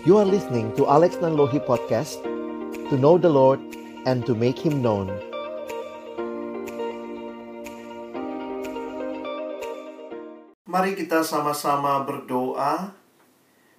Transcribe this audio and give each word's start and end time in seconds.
You 0.00 0.16
are 0.16 0.24
listening 0.24 0.72
to 0.80 0.88
Alex 0.88 1.20
Nanlohi 1.20 1.60
Podcast 1.60 2.24
To 2.88 2.96
know 2.96 3.20
the 3.20 3.28
Lord 3.28 3.60
and 4.08 4.24
to 4.24 4.32
make 4.32 4.56
Him 4.56 4.80
known. 4.80 5.12
Mari 10.64 10.96
kita 10.96 11.20
sama-sama 11.20 12.00
berdoa. 12.08 12.96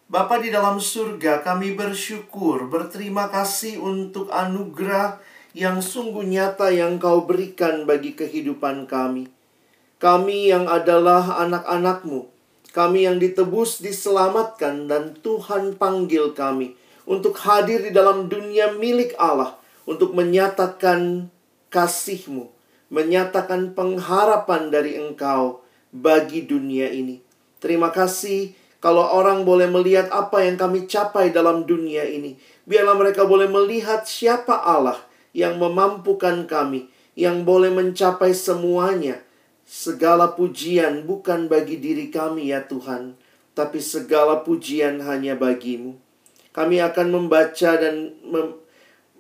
Bapa 0.06 0.38
di 0.38 0.54
dalam 0.54 0.78
surga 0.78 1.42
kami 1.42 1.74
bersyukur 1.74 2.70
Berterima 2.70 3.26
kasih 3.34 3.82
untuk 3.82 4.30
anugerah 4.30 5.18
yang 5.58 5.82
sungguh 5.82 6.22
nyata 6.22 6.70
yang 6.70 7.02
kau 7.02 7.26
berikan 7.26 7.90
bagi 7.90 8.14
kehidupan 8.14 8.86
kami. 8.86 9.26
Kami 9.98 10.54
yang 10.54 10.70
adalah 10.70 11.42
anak-anakmu 11.42 12.41
kami 12.72 13.04
yang 13.04 13.20
ditebus, 13.20 13.84
diselamatkan, 13.84 14.88
dan 14.88 15.20
Tuhan 15.20 15.76
panggil 15.76 16.32
kami 16.32 16.80
untuk 17.04 17.36
hadir 17.44 17.84
di 17.84 17.92
dalam 17.92 18.32
dunia 18.32 18.72
milik 18.80 19.12
Allah, 19.20 19.60
untuk 19.84 20.16
menyatakan 20.16 21.28
kasih-Mu, 21.68 22.48
menyatakan 22.88 23.76
pengharapan 23.76 24.72
dari 24.72 24.96
Engkau 24.96 25.64
bagi 25.92 26.48
dunia 26.48 26.88
ini. 26.88 27.20
Terima 27.60 27.92
kasih 27.92 28.56
kalau 28.80 29.04
orang 29.04 29.44
boleh 29.44 29.68
melihat 29.68 30.08
apa 30.10 30.42
yang 30.42 30.56
kami 30.56 30.88
capai 30.88 31.30
dalam 31.36 31.68
dunia 31.68 32.08
ini. 32.08 32.40
Biarlah 32.64 32.96
mereka 32.96 33.28
boleh 33.28 33.52
melihat 33.52 34.08
siapa 34.08 34.56
Allah 34.64 34.98
yang 35.36 35.60
memampukan 35.60 36.48
kami, 36.48 36.88
yang 37.20 37.44
boleh 37.44 37.70
mencapai 37.70 38.32
semuanya 38.32 39.20
Segala 39.72 40.36
pujian 40.36 41.08
bukan 41.08 41.48
bagi 41.48 41.80
diri 41.80 42.12
kami 42.12 42.52
ya 42.52 42.68
Tuhan, 42.68 43.16
tapi 43.56 43.80
segala 43.80 44.44
pujian 44.44 45.00
hanya 45.00 45.40
bagimu. 45.40 45.96
Kami 46.52 46.84
akan 46.84 47.08
membaca 47.08 47.80
dan 47.80 48.12
mem 48.20 48.60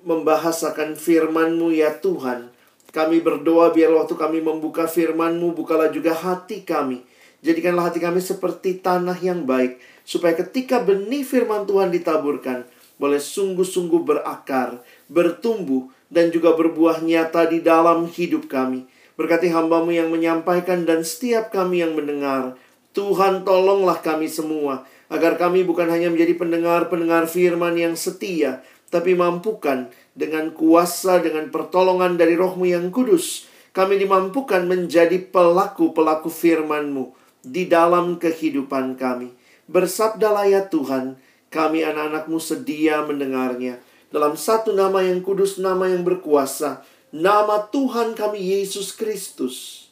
membahasakan 0.03 0.99
firman-Mu 0.99 1.71
ya 1.71 1.95
Tuhan. 2.03 2.51
Kami 2.91 3.23
berdoa 3.23 3.71
biar 3.71 3.95
waktu 3.95 4.11
kami 4.19 4.43
membuka 4.43 4.91
firman-Mu, 4.91 5.55
bukalah 5.55 5.87
juga 5.87 6.11
hati 6.11 6.67
kami. 6.67 6.99
Jadikanlah 7.39 7.87
hati 7.87 8.03
kami 8.03 8.19
seperti 8.19 8.83
tanah 8.83 9.15
yang 9.23 9.47
baik, 9.47 9.79
supaya 10.03 10.35
ketika 10.35 10.83
benih 10.83 11.23
firman 11.23 11.63
Tuhan 11.63 11.95
ditaburkan, 11.95 12.67
boleh 12.99 13.23
sungguh-sungguh 13.23 14.03
berakar, 14.03 14.83
bertumbuh, 15.07 15.87
dan 16.11 16.27
juga 16.27 16.51
berbuah 16.59 16.99
nyata 16.99 17.47
di 17.47 17.63
dalam 17.63 18.03
hidup 18.11 18.51
kami. 18.51 18.99
Berkati 19.21 19.53
hambamu 19.53 19.93
yang 19.93 20.09
menyampaikan 20.09 20.81
dan 20.81 21.05
setiap 21.05 21.53
kami 21.53 21.85
yang 21.85 21.93
mendengar. 21.93 22.57
Tuhan 22.97 23.45
tolonglah 23.45 24.01
kami 24.01 24.25
semua. 24.25 24.89
Agar 25.13 25.37
kami 25.37 25.61
bukan 25.61 25.85
hanya 25.93 26.09
menjadi 26.09 26.41
pendengar-pendengar 26.41 27.29
firman 27.29 27.77
yang 27.77 27.93
setia. 27.93 28.65
Tapi 28.89 29.13
mampukan 29.13 29.93
dengan 30.17 30.49
kuasa, 30.57 31.21
dengan 31.21 31.53
pertolongan 31.53 32.17
dari 32.17 32.33
rohmu 32.33 32.65
yang 32.65 32.89
kudus. 32.89 33.45
Kami 33.77 34.01
dimampukan 34.01 34.65
menjadi 34.65 35.21
pelaku-pelaku 35.21 36.33
firmanmu 36.33 37.13
di 37.45 37.69
dalam 37.69 38.17
kehidupan 38.17 38.97
kami. 38.97 39.29
Bersabdalah 39.69 40.49
ya 40.49 40.65
Tuhan, 40.65 41.21
kami 41.53 41.85
anak-anakmu 41.85 42.41
sedia 42.41 43.05
mendengarnya. 43.05 43.77
Dalam 44.09 44.33
satu 44.33 44.73
nama 44.73 45.05
yang 45.05 45.21
kudus, 45.21 45.61
nama 45.61 45.85
yang 45.93 46.01
berkuasa, 46.01 46.81
nama 47.11 47.67
Tuhan 47.67 48.15
kami 48.15 48.39
Yesus 48.39 48.95
Kristus, 48.95 49.87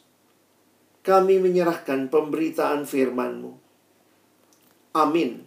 kami 1.04 1.36
menyerahkan 1.36 2.08
pemberitaan 2.08 2.88
firman-Mu. 2.88 3.52
Amin. 4.96 5.44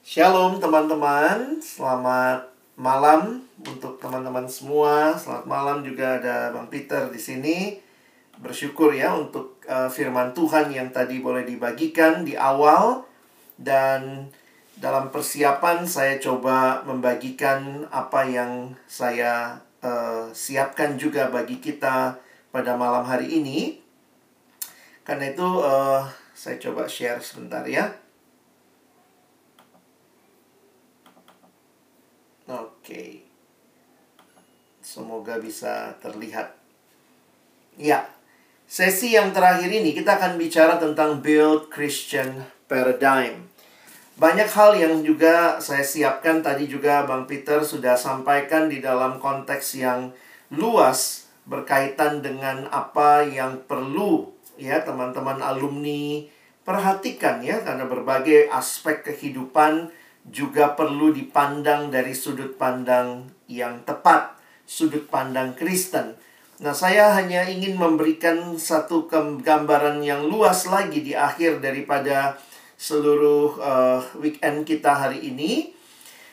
Shalom 0.00 0.60
teman-teman, 0.60 1.60
selamat 1.60 2.52
malam 2.76 3.44
untuk 3.64 3.96
teman-teman 3.96 4.44
semua. 4.48 5.16
Selamat 5.16 5.46
malam 5.48 5.78
juga 5.84 6.20
ada 6.20 6.52
Bang 6.52 6.68
Peter 6.68 7.08
di 7.08 7.20
sini. 7.20 7.58
Bersyukur 8.36 8.92
ya 8.92 9.14
untuk 9.14 9.60
uh, 9.68 9.88
firman 9.88 10.34
Tuhan 10.36 10.72
yang 10.72 10.90
tadi 10.90 11.22
boleh 11.22 11.46
dibagikan 11.46 12.26
di 12.26 12.36
awal 12.36 13.06
dan 13.56 14.28
dalam 14.76 15.12
persiapan 15.12 15.84
saya 15.84 16.16
coba 16.16 16.80
membagikan 16.88 17.84
apa 17.92 18.24
yang 18.24 18.72
saya 18.88 19.60
uh, 19.84 20.32
siapkan 20.32 20.96
juga 20.96 21.28
bagi 21.28 21.60
kita 21.60 22.16
pada 22.48 22.72
malam 22.76 23.04
hari 23.04 23.42
ini. 23.42 23.80
Karena 25.02 25.34
itu 25.34 25.44
uh, 25.44 26.06
saya 26.32 26.56
coba 26.56 26.88
share 26.88 27.20
sebentar 27.20 27.66
ya. 27.68 27.92
Oke. 32.48 33.24
Semoga 34.82 35.38
bisa 35.38 35.94
terlihat. 36.00 36.58
Ya. 37.76 38.08
Sesi 38.66 39.12
yang 39.12 39.36
terakhir 39.36 39.68
ini 39.68 39.92
kita 39.92 40.16
akan 40.16 40.40
bicara 40.40 40.80
tentang 40.80 41.20
build 41.20 41.68
Christian 41.68 42.48
paradigm. 42.64 43.51
Banyak 44.20 44.48
hal 44.52 44.76
yang 44.76 45.00
juga 45.00 45.56
saya 45.56 45.80
siapkan 45.80 46.44
tadi 46.44 46.68
juga 46.68 47.08
Bang 47.08 47.24
Peter 47.24 47.64
sudah 47.64 47.96
sampaikan 47.96 48.68
di 48.68 48.84
dalam 48.84 49.16
konteks 49.16 49.80
yang 49.80 50.12
luas 50.52 51.32
berkaitan 51.48 52.20
dengan 52.20 52.68
apa 52.68 53.24
yang 53.24 53.64
perlu 53.64 54.30
ya 54.60 54.84
teman-teman 54.84 55.40
alumni 55.40 56.22
perhatikan 56.62 57.42
ya 57.42 57.64
karena 57.64 57.88
berbagai 57.88 58.52
aspek 58.52 59.02
kehidupan 59.02 59.90
juga 60.28 60.78
perlu 60.78 61.10
dipandang 61.10 61.90
dari 61.90 62.14
sudut 62.14 62.54
pandang 62.54 63.26
yang 63.50 63.82
tepat, 63.82 64.38
sudut 64.62 65.10
pandang 65.10 65.58
Kristen. 65.58 66.14
Nah, 66.62 66.70
saya 66.70 67.10
hanya 67.18 67.42
ingin 67.50 67.74
memberikan 67.74 68.54
satu 68.54 69.10
gambaran 69.42 69.98
yang 69.98 70.30
luas 70.30 70.70
lagi 70.70 71.02
di 71.02 71.10
akhir 71.10 71.58
daripada 71.58 72.38
seluruh 72.82 73.62
uh, 73.62 74.02
weekend 74.18 74.66
kita 74.66 74.90
hari 74.90 75.22
ini. 75.22 75.70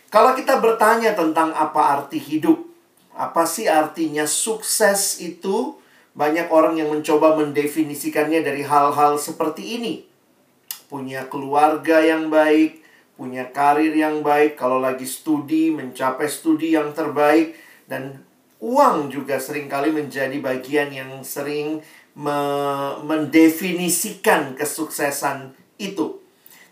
Kalau 0.09 0.33
kita 0.33 0.57
bertanya 0.57 1.13
tentang 1.13 1.53
apa 1.53 2.01
arti 2.01 2.17
hidup, 2.17 2.57
apa 3.13 3.45
sih 3.45 3.69
artinya 3.69 4.25
sukses 4.25 5.21
itu? 5.21 5.77
Banyak 6.17 6.49
orang 6.49 6.81
yang 6.81 6.89
mencoba 6.89 7.37
mendefinisikannya 7.37 8.41
dari 8.41 8.65
hal-hal 8.65 9.21
seperti 9.21 9.77
ini. 9.77 9.93
Punya 10.89 11.29
keluarga 11.29 12.01
yang 12.01 12.33
baik, 12.33 12.81
punya 13.13 13.53
karir 13.53 13.93
yang 13.93 14.25
baik, 14.25 14.57
kalau 14.57 14.81
lagi 14.81 15.05
studi, 15.05 15.69
mencapai 15.69 16.25
studi 16.25 16.73
yang 16.73 16.97
terbaik, 16.97 17.53
dan 17.85 18.25
uang 18.57 19.13
juga 19.13 19.37
sering 19.37 19.69
kali 19.69 19.93
menjadi 19.93 20.41
bagian 20.41 20.89
yang 20.89 21.21
sering 21.21 21.85
me 22.17 22.41
mendefinisikan 23.05 24.57
kesuksesan 24.57 25.53
itu. 25.77 26.18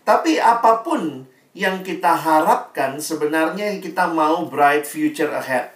Tapi 0.08 0.40
apa 0.40 0.80
pun 0.80 1.28
yang 1.52 1.84
kita 1.84 2.16
harapkan 2.16 2.96
sebenarnya 2.96 3.76
kita 3.76 4.08
mau 4.08 4.48
bright 4.48 4.88
future 4.88 5.28
ahead. 5.36 5.68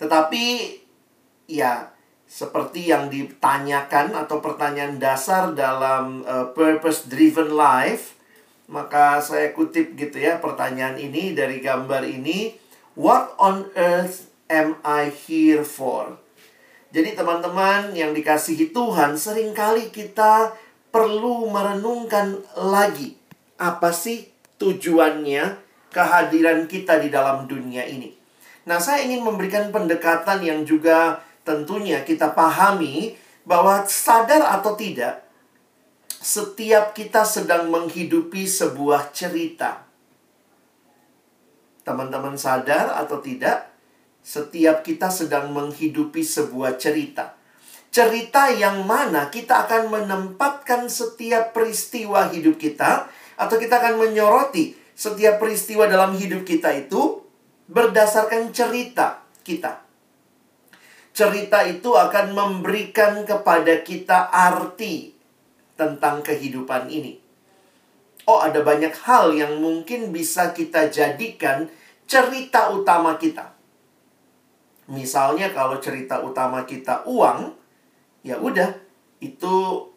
Tetapi 0.00 0.72
ya 1.44 1.92
seperti 2.24 2.88
yang 2.88 3.12
ditanyakan 3.12 4.16
atau 4.16 4.40
pertanyaan 4.40 4.96
dasar 4.96 5.52
dalam 5.52 6.24
uh, 6.24 6.48
purpose 6.56 7.12
driven 7.12 7.52
life, 7.52 8.16
maka 8.72 9.20
saya 9.20 9.52
kutip 9.52 9.92
gitu 9.92 10.16
ya 10.16 10.40
pertanyaan 10.40 10.96
ini 10.96 11.36
dari 11.36 11.60
gambar 11.60 12.08
ini, 12.08 12.56
what 12.96 13.36
on 13.36 13.68
earth 13.76 14.32
am 14.48 14.80
I 14.80 15.12
here 15.12 15.60
for? 15.60 16.16
Jadi 16.88 17.12
teman-teman 17.12 17.92
yang 17.92 18.16
dikasihi 18.16 18.72
Tuhan, 18.72 19.12
sering 19.20 19.52
kali 19.52 19.92
kita 19.92 20.56
perlu 20.98 21.46
merenungkan 21.46 22.42
lagi 22.58 23.14
apa 23.54 23.94
sih 23.94 24.26
tujuannya 24.58 25.54
kehadiran 25.94 26.66
kita 26.66 26.98
di 26.98 27.06
dalam 27.06 27.46
dunia 27.46 27.86
ini. 27.86 28.10
Nah, 28.66 28.82
saya 28.82 29.06
ingin 29.06 29.22
memberikan 29.22 29.70
pendekatan 29.70 30.42
yang 30.42 30.66
juga 30.66 31.22
tentunya 31.46 32.02
kita 32.02 32.34
pahami 32.34 33.14
bahwa 33.46 33.86
sadar 33.86 34.42
atau 34.58 34.74
tidak, 34.74 35.22
setiap 36.18 36.90
kita 36.98 37.22
sedang 37.22 37.70
menghidupi 37.70 38.42
sebuah 38.42 39.14
cerita. 39.14 39.86
Teman-teman 41.86 42.34
sadar 42.34 42.98
atau 42.98 43.22
tidak, 43.22 43.70
setiap 44.26 44.82
kita 44.82 45.14
sedang 45.14 45.54
menghidupi 45.54 46.26
sebuah 46.26 46.74
cerita 46.74 47.37
cerita 47.88 48.52
yang 48.52 48.84
mana 48.84 49.32
kita 49.32 49.64
akan 49.66 49.88
menempatkan 49.88 50.86
setiap 50.92 51.56
peristiwa 51.56 52.28
hidup 52.28 52.60
kita 52.60 53.08
atau 53.40 53.56
kita 53.56 53.80
akan 53.80 54.08
menyoroti 54.08 54.76
setiap 54.98 55.38
peristiwa 55.38 55.86
dalam 55.86 56.18
hidup 56.18 56.42
kita 56.42 56.74
itu 56.74 57.22
berdasarkan 57.70 58.50
cerita 58.50 59.22
kita. 59.46 59.82
Cerita 61.14 61.66
itu 61.66 61.94
akan 61.98 62.34
memberikan 62.34 63.26
kepada 63.26 63.82
kita 63.82 64.30
arti 64.30 65.14
tentang 65.78 66.22
kehidupan 66.22 66.90
ini. 66.90 67.22
oh 68.28 68.44
ada 68.44 68.60
banyak 68.60 68.92
hal 69.08 69.32
yang 69.32 69.56
mungkin 69.56 70.12
bisa 70.12 70.52
kita 70.52 70.92
jadikan 70.92 71.64
cerita 72.04 72.68
utama 72.68 73.16
kita. 73.16 73.56
Misalnya 74.88 75.48
kalau 75.56 75.80
cerita 75.80 76.20
utama 76.20 76.68
kita 76.68 77.08
uang, 77.08 77.57
ya 78.22 78.38
udah 78.38 78.74
itu 79.18 79.88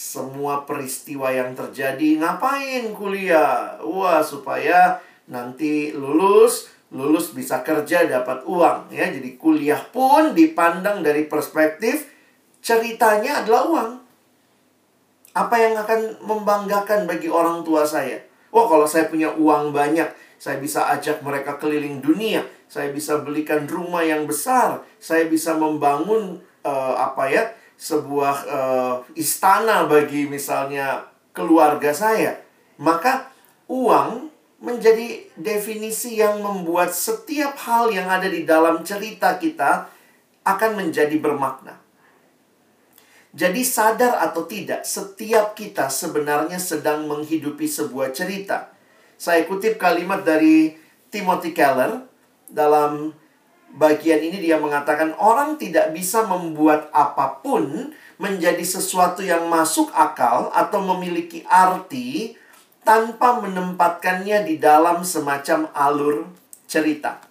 semua 0.00 0.64
peristiwa 0.64 1.28
yang 1.28 1.52
terjadi 1.52 2.16
ngapain 2.24 2.96
kuliah? 2.96 3.76
Wah, 3.84 4.24
supaya 4.24 4.96
nanti 5.28 5.92
lulus, 5.92 6.72
lulus 6.88 7.36
bisa 7.36 7.60
kerja 7.60 8.08
dapat 8.08 8.40
uang 8.48 8.88
ya. 8.88 9.12
Jadi 9.12 9.36
kuliah 9.36 9.84
pun 9.92 10.32
dipandang 10.32 11.04
dari 11.04 11.28
perspektif 11.28 12.08
ceritanya 12.64 13.44
adalah 13.44 13.62
uang. 13.68 13.90
Apa 15.36 15.56
yang 15.60 15.76
akan 15.76 16.24
membanggakan 16.24 17.04
bagi 17.04 17.28
orang 17.28 17.60
tua 17.60 17.84
saya? 17.84 18.24
Wah, 18.50 18.66
kalau 18.66 18.88
saya 18.88 19.06
punya 19.06 19.30
uang 19.36 19.70
banyak, 19.70 20.08
saya 20.40 20.56
bisa 20.56 20.88
ajak 20.96 21.20
mereka 21.20 21.60
keliling 21.60 22.00
dunia. 22.00 22.40
Saya 22.72 22.88
bisa 22.88 23.20
belikan 23.20 23.68
rumah 23.68 24.00
yang 24.00 24.24
besar. 24.24 24.80
Saya 24.96 25.28
bisa 25.28 25.54
membangun 25.54 26.40
uh, 26.64 26.94
apa 26.96 27.28
ya? 27.28 27.44
Sebuah 27.80 28.36
uh, 28.44 28.94
istana 29.16 29.88
bagi 29.88 30.28
misalnya 30.28 31.08
keluarga 31.32 31.96
saya. 31.96 32.36
Maka 32.76 33.32
uang 33.72 34.28
menjadi 34.60 35.24
definisi 35.40 36.20
yang 36.20 36.44
membuat 36.44 36.92
setiap 36.92 37.56
hal 37.64 37.88
yang 37.88 38.12
ada 38.12 38.28
di 38.28 38.44
dalam 38.44 38.84
cerita 38.84 39.40
kita 39.40 39.88
akan 40.44 40.76
menjadi 40.76 41.16
bermakna. 41.16 41.80
Jadi 43.30 43.62
sadar 43.64 44.20
atau 44.20 44.44
tidak, 44.44 44.84
setiap 44.84 45.56
kita 45.56 45.88
sebenarnya 45.88 46.60
sedang 46.60 47.06
menghidupi 47.08 47.64
sebuah 47.64 48.12
cerita. 48.12 48.74
Saya 49.16 49.46
kutip 49.46 49.80
kalimat 49.80 50.26
dari 50.26 50.74
Timothy 51.08 51.54
Keller 51.54 52.04
dalam 52.50 53.14
bagian 53.74 54.18
ini 54.18 54.42
dia 54.42 54.58
mengatakan 54.58 55.14
orang 55.18 55.54
tidak 55.54 55.94
bisa 55.94 56.26
membuat 56.26 56.90
apa 56.90 57.38
pun 57.42 57.94
menjadi 58.20 58.62
sesuatu 58.62 59.24
yang 59.24 59.46
masuk 59.48 59.88
akal 59.94 60.50
atau 60.52 60.80
memiliki 60.82 61.46
arti 61.46 62.36
tanpa 62.84 63.38
menempatkannya 63.40 64.44
di 64.44 64.58
dalam 64.58 65.06
semacam 65.06 65.70
alur 65.72 66.28
cerita. 66.66 67.22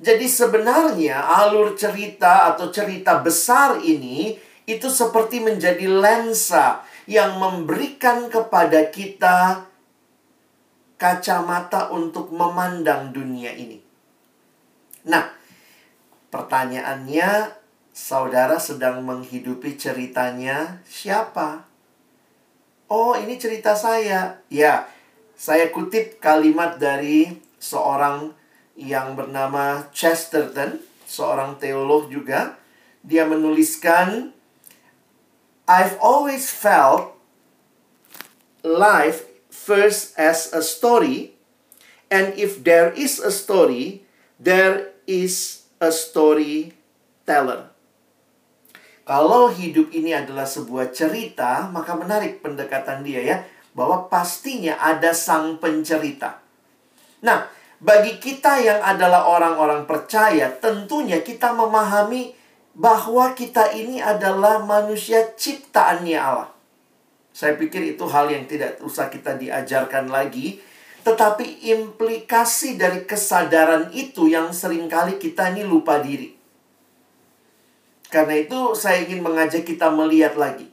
Jadi 0.00 0.26
sebenarnya 0.26 1.20
alur 1.44 1.76
cerita 1.76 2.48
atau 2.52 2.72
cerita 2.72 3.20
besar 3.20 3.84
ini 3.84 4.32
itu 4.64 4.88
seperti 4.88 5.44
menjadi 5.44 5.84
lensa 5.84 6.80
yang 7.04 7.36
memberikan 7.36 8.32
kepada 8.32 8.88
kita 8.88 9.68
kacamata 11.00 11.92
untuk 11.92 12.28
memandang 12.32 13.12
dunia 13.12 13.52
ini. 13.56 13.80
Nah, 15.08 15.39
pertanyaannya, 16.30 17.54
saudara 17.90 18.56
sedang 18.56 19.02
menghidupi 19.02 19.76
ceritanya 19.76 20.80
siapa? 20.86 21.66
Oh, 22.90 23.14
ini 23.14 23.38
cerita 23.38 23.78
saya. 23.78 24.42
Ya, 24.50 24.90
saya 25.38 25.70
kutip 25.70 26.18
kalimat 26.18 26.82
dari 26.82 27.38
seorang 27.62 28.34
yang 28.74 29.14
bernama 29.14 29.86
Chesterton, 29.94 30.82
seorang 31.06 31.60
teolog 31.60 32.10
juga. 32.10 32.58
Dia 33.06 33.28
menuliskan 33.28 34.34
I've 35.70 35.94
always 36.02 36.50
felt 36.50 37.14
life 38.66 39.22
first 39.54 40.18
as 40.18 40.50
a 40.50 40.66
story, 40.66 41.38
and 42.10 42.34
if 42.34 42.66
there 42.66 42.90
is 42.90 43.22
a 43.22 43.30
story, 43.30 44.02
there 44.34 44.90
is 45.06 45.59
a 45.80 45.88
storyteller. 45.88 47.72
Kalau 49.08 49.50
hidup 49.50 49.90
ini 49.90 50.14
adalah 50.14 50.46
sebuah 50.46 50.92
cerita, 50.94 51.66
maka 51.72 51.96
menarik 51.98 52.44
pendekatan 52.44 53.02
dia 53.02 53.20
ya, 53.24 53.36
bahwa 53.74 54.06
pastinya 54.06 54.78
ada 54.78 55.10
sang 55.10 55.58
pencerita. 55.58 56.38
Nah, 57.24 57.48
bagi 57.80 58.20
kita 58.20 58.60
yang 58.60 58.80
adalah 58.84 59.26
orang-orang 59.26 59.88
percaya, 59.88 60.52
tentunya 60.52 61.24
kita 61.24 61.56
memahami 61.56 62.36
bahwa 62.76 63.32
kita 63.34 63.72
ini 63.74 63.98
adalah 63.98 64.62
manusia 64.62 65.32
ciptaannya 65.34 66.18
Allah. 66.20 66.52
Saya 67.32 67.56
pikir 67.56 67.96
itu 67.96 68.04
hal 68.04 68.28
yang 68.30 68.44
tidak 68.44 68.78
usah 68.84 69.08
kita 69.08 69.34
diajarkan 69.40 70.12
lagi, 70.12 70.60
tetapi 71.00 71.64
implikasi 71.72 72.76
dari 72.76 73.08
kesadaran 73.08 73.88
itu 73.96 74.28
yang 74.28 74.52
sering 74.52 74.84
kali 74.86 75.16
kita 75.16 75.48
ini 75.52 75.64
lupa 75.64 76.00
diri. 76.00 76.36
Karena 78.10 78.36
itu 78.36 78.74
saya 78.74 79.06
ingin 79.06 79.22
mengajak 79.22 79.62
kita 79.62 79.88
melihat 79.94 80.34
lagi. 80.34 80.68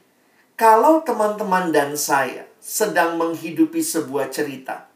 Kalau 0.58 1.06
teman-teman 1.06 1.70
dan 1.70 1.94
saya 1.94 2.50
sedang 2.58 3.16
menghidupi 3.22 3.78
sebuah 3.78 4.34
cerita, 4.34 4.90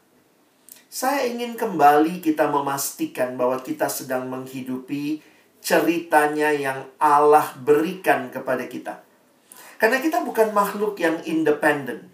saya 0.92 1.24
ingin 1.24 1.54
kembali 1.54 2.20
kita 2.20 2.50
memastikan 2.50 3.38
bahwa 3.38 3.62
kita 3.62 3.86
sedang 3.86 4.26
menghidupi 4.28 5.22
ceritanya 5.62 6.50
yang 6.50 6.84
Allah 6.98 7.54
berikan 7.62 8.28
kepada 8.28 8.66
kita. 8.66 9.00
Karena 9.78 10.02
kita 10.02 10.26
bukan 10.26 10.50
makhluk 10.50 10.98
yang 10.98 11.22
independen. 11.22 12.10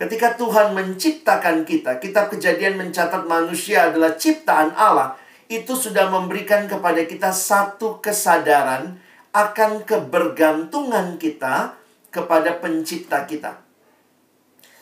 Ketika 0.00 0.40
Tuhan 0.40 0.72
menciptakan 0.72 1.68
kita, 1.68 2.00
kitab 2.00 2.32
kejadian 2.32 2.80
mencatat 2.80 3.28
manusia 3.28 3.92
adalah 3.92 4.16
ciptaan 4.16 4.72
Allah. 4.72 5.20
Itu 5.44 5.76
sudah 5.76 6.08
memberikan 6.08 6.64
kepada 6.64 7.04
kita 7.04 7.28
satu 7.36 8.00
kesadaran 8.00 8.96
akan 9.36 9.84
kebergantungan 9.84 11.20
kita 11.20 11.76
kepada 12.08 12.56
pencipta 12.64 13.28
kita. 13.28 13.60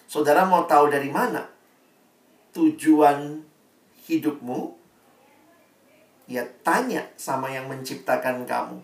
Saudara 0.07 0.47
mau 0.47 0.71
tahu 0.71 0.87
dari 0.87 1.11
mana 1.11 1.51
tujuan 2.55 3.43
hidupmu? 4.07 4.79
ya 6.29 6.45
tanya 6.61 7.09
sama 7.17 7.49
yang 7.49 7.67
menciptakan 7.67 8.45
kamu. 8.45 8.79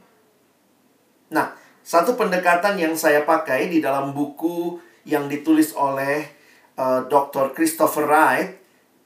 Nah, 1.31 1.53
satu 1.85 2.17
pendekatan 2.17 2.81
yang 2.81 2.97
saya 2.97 3.29
pakai 3.29 3.69
di 3.69 3.85
dalam 3.85 4.17
buku 4.17 4.81
yang 5.05 5.29
ditulis 5.29 5.73
oleh 5.77 6.29
uh, 6.77 7.05
Dr. 7.07 7.53
Christopher 7.53 8.05
Wright 8.09 8.65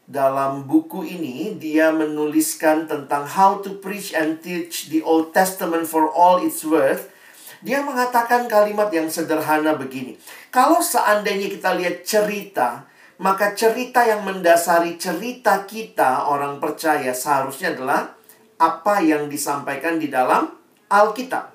dalam 0.08 0.64
buku 0.64 1.04
ini 1.04 1.60
dia 1.60 1.92
menuliskan 1.92 2.88
tentang 2.88 3.28
how 3.28 3.60
to 3.60 3.76
preach 3.76 4.16
and 4.16 4.40
teach 4.40 4.88
the 4.88 5.04
Old 5.04 5.36
Testament 5.36 5.84
for 5.84 6.08
all 6.08 6.40
its 6.40 6.64
worth. 6.64 7.12
Dia 7.60 7.84
mengatakan 7.84 8.48
kalimat 8.48 8.88
yang 8.94 9.12
sederhana 9.12 9.76
begini. 9.76 10.16
Kalau 10.48 10.80
seandainya 10.80 11.50
kita 11.52 11.76
lihat 11.76 12.06
cerita, 12.06 12.88
maka 13.18 13.52
cerita 13.52 14.06
yang 14.06 14.22
mendasari 14.22 14.94
cerita 14.96 15.66
kita 15.66 16.30
orang 16.30 16.62
percaya 16.62 17.10
seharusnya 17.10 17.74
adalah 17.74 18.14
apa 18.62 19.02
yang 19.02 19.26
disampaikan 19.26 19.98
di 19.98 20.06
dalam 20.06 20.48
Alkitab. 20.88 21.50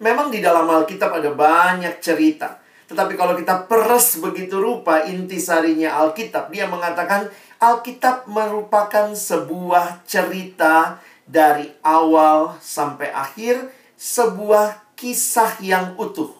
Memang 0.00 0.32
di 0.32 0.40
dalam 0.40 0.64
Alkitab 0.64 1.12
ada 1.12 1.30
banyak 1.30 2.00
cerita. 2.00 2.56
Tetapi 2.90 3.14
kalau 3.14 3.38
kita 3.38 3.70
peres 3.70 4.18
begitu 4.18 4.58
rupa 4.58 5.06
intisarinya 5.06 5.94
Alkitab, 6.02 6.50
dia 6.50 6.66
mengatakan 6.66 7.30
Alkitab 7.62 8.26
merupakan 8.26 9.14
sebuah 9.14 10.02
cerita 10.02 10.98
dari 11.22 11.70
awal 11.86 12.58
sampai 12.58 13.14
akhir, 13.14 13.70
sebuah 13.94 14.98
kisah 14.98 15.62
yang 15.62 15.94
utuh. 16.02 16.34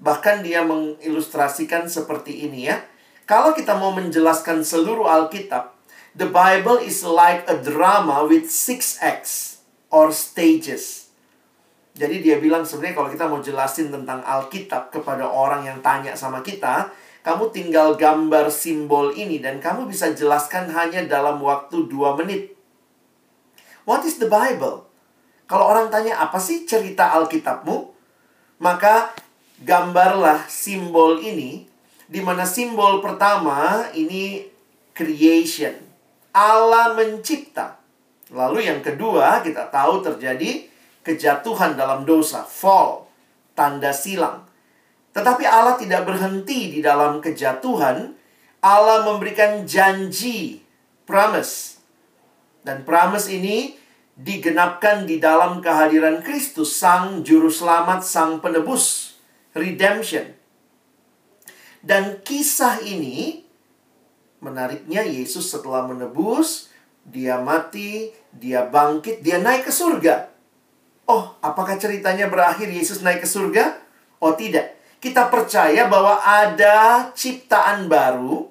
Bahkan 0.00 0.40
dia 0.40 0.64
mengilustrasikan 0.64 1.92
seperti 1.92 2.48
ini 2.48 2.72
ya. 2.72 2.80
Kalau 3.28 3.52
kita 3.52 3.76
mau 3.76 3.92
menjelaskan 3.92 4.64
seluruh 4.64 5.04
Alkitab, 5.04 5.76
The 6.16 6.32
Bible 6.32 6.80
is 6.80 7.04
like 7.04 7.44
a 7.44 7.60
drama 7.60 8.24
with 8.24 8.48
six 8.48 8.96
acts 9.04 9.60
or 9.92 10.16
stages. 10.16 11.05
Jadi 11.96 12.20
dia 12.20 12.36
bilang 12.36 12.60
sebenarnya 12.60 12.96
kalau 13.00 13.08
kita 13.08 13.24
mau 13.24 13.40
jelasin 13.40 13.88
tentang 13.88 14.20
Alkitab 14.20 14.92
kepada 14.92 15.24
orang 15.24 15.64
yang 15.64 15.80
tanya 15.80 16.12
sama 16.12 16.44
kita, 16.44 16.92
kamu 17.24 17.48
tinggal 17.50 17.96
gambar 17.96 18.52
simbol 18.52 19.16
ini 19.16 19.40
dan 19.40 19.58
kamu 19.58 19.88
bisa 19.88 20.12
jelaskan 20.12 20.68
hanya 20.76 21.08
dalam 21.08 21.40
waktu 21.40 21.88
dua 21.88 22.12
menit. 22.20 22.52
What 23.88 24.04
is 24.04 24.20
the 24.20 24.28
Bible? 24.28 24.84
Kalau 25.48 25.72
orang 25.72 25.88
tanya 25.88 26.20
apa 26.20 26.36
sih 26.36 26.68
cerita 26.68 27.16
Alkitabmu? 27.16 27.96
Maka 28.60 29.16
gambarlah 29.64 30.44
simbol 30.52 31.16
ini 31.24 31.64
di 32.04 32.20
mana 32.20 32.44
simbol 32.44 33.00
pertama 33.00 33.88
ini 33.96 34.44
creation 34.92 35.86
Allah 36.36 36.92
mencipta. 36.92 37.80
Lalu 38.28 38.68
yang 38.68 38.84
kedua, 38.84 39.40
kita 39.40 39.72
tahu 39.72 40.04
terjadi 40.04 40.68
kejatuhan 41.06 41.78
dalam 41.78 42.02
dosa, 42.02 42.42
fall, 42.42 43.06
tanda 43.54 43.94
silang. 43.94 44.42
Tetapi 45.14 45.46
Allah 45.46 45.78
tidak 45.78 46.02
berhenti 46.04 46.74
di 46.74 46.82
dalam 46.82 47.22
kejatuhan. 47.22 48.12
Allah 48.60 49.06
memberikan 49.06 49.62
janji, 49.62 50.66
promise. 51.06 51.78
Dan 52.66 52.82
promise 52.82 53.30
ini 53.30 53.78
digenapkan 54.18 55.06
di 55.06 55.22
dalam 55.22 55.62
kehadiran 55.62 56.20
Kristus, 56.26 56.74
Sang 56.74 57.22
Juru 57.22 57.48
Selamat, 57.48 58.02
Sang 58.02 58.42
Penebus, 58.42 59.16
redemption. 59.54 60.34
Dan 61.86 62.20
kisah 62.26 62.82
ini, 62.82 63.46
menariknya 64.42 65.06
Yesus 65.06 65.48
setelah 65.48 65.86
menebus, 65.86 66.74
dia 67.06 67.38
mati, 67.38 68.10
dia 68.34 68.66
bangkit, 68.66 69.22
dia 69.22 69.38
naik 69.38 69.70
ke 69.70 69.72
surga. 69.72 70.35
Oh, 71.06 71.38
apakah 71.38 71.78
ceritanya 71.78 72.26
berakhir 72.26 72.66
Yesus 72.66 73.00
naik 73.06 73.22
ke 73.22 73.28
surga? 73.30 73.78
Oh, 74.18 74.34
tidak. 74.34 74.74
Kita 74.98 75.30
percaya 75.30 75.86
bahwa 75.86 76.18
ada 76.18 77.08
ciptaan 77.14 77.86
baru 77.86 78.50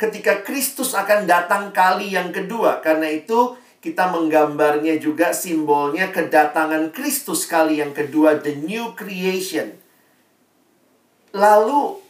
ketika 0.00 0.40
Kristus 0.40 0.96
akan 0.96 1.28
datang 1.28 1.76
kali 1.76 2.16
yang 2.16 2.32
kedua. 2.32 2.80
Karena 2.80 3.12
itu, 3.12 3.52
kita 3.84 4.08
menggambarnya 4.08 4.96
juga 4.96 5.36
simbolnya 5.36 6.08
kedatangan 6.08 6.88
Kristus 6.92 7.44
kali 7.44 7.84
yang 7.84 7.92
kedua, 7.92 8.40
the 8.40 8.56
new 8.56 8.96
creation. 8.96 9.76
Lalu, 11.36 12.00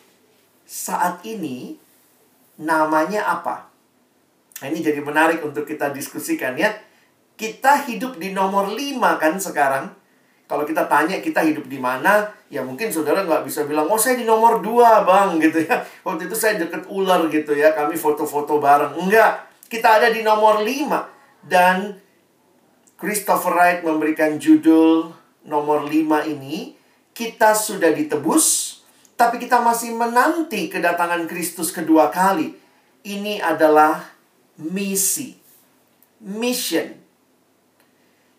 saat 0.71 1.27
ini 1.27 1.75
namanya 2.63 3.27
apa? 3.27 3.67
Nah, 4.63 4.67
ini 4.71 4.87
jadi 4.87 5.03
menarik 5.03 5.43
untuk 5.43 5.67
kita 5.67 5.91
diskusikan 5.91 6.55
ya. 6.55 6.79
Kita 7.41 7.89
hidup 7.89 8.21
di 8.21 8.37
nomor 8.37 8.69
5 8.69 9.01
kan 9.17 9.41
sekarang. 9.41 9.89
Kalau 10.45 10.69
kita 10.69 10.85
tanya 10.85 11.25
kita 11.25 11.41
hidup 11.41 11.73
di 11.73 11.81
mana, 11.81 12.29
ya 12.53 12.61
mungkin 12.61 12.93
saudara 12.93 13.25
nggak 13.25 13.49
bisa 13.49 13.65
bilang, 13.65 13.89
oh 13.89 13.97
saya 13.97 14.21
di 14.21 14.29
nomor 14.29 14.61
2 14.61 15.09
bang 15.09 15.41
gitu 15.41 15.65
ya. 15.65 15.81
Waktu 16.05 16.29
itu 16.29 16.37
saya 16.37 16.61
deket 16.61 16.85
ular 16.93 17.25
gitu 17.33 17.57
ya, 17.57 17.73
kami 17.73 17.97
foto-foto 17.97 18.61
bareng. 18.61 18.93
Enggak, 19.01 19.49
kita 19.73 19.97
ada 19.97 20.13
di 20.13 20.21
nomor 20.21 20.61
5. 20.61 21.49
Dan 21.49 21.97
Christopher 23.01 23.57
Wright 23.57 23.81
memberikan 23.81 24.37
judul 24.37 25.09
nomor 25.49 25.89
5 25.89 26.29
ini, 26.29 26.77
kita 27.17 27.57
sudah 27.57 27.97
ditebus, 27.97 28.77
tapi 29.17 29.41
kita 29.41 29.65
masih 29.65 29.97
menanti 29.97 30.69
kedatangan 30.69 31.25
Kristus 31.25 31.73
kedua 31.73 32.13
kali. 32.13 32.53
Ini 33.01 33.41
adalah 33.41 34.13
misi. 34.61 35.41
Mission. 36.21 37.00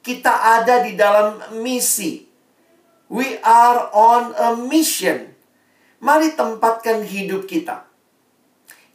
Kita 0.01 0.61
ada 0.61 0.81
di 0.81 0.97
dalam 0.97 1.61
misi. 1.61 2.25
We 3.11 3.37
are 3.45 3.93
on 3.93 4.33
a 4.33 4.49
mission. 4.57 5.29
Mari 6.01 6.33
tempatkan 6.33 7.05
hidup 7.05 7.45
kita. 7.45 7.85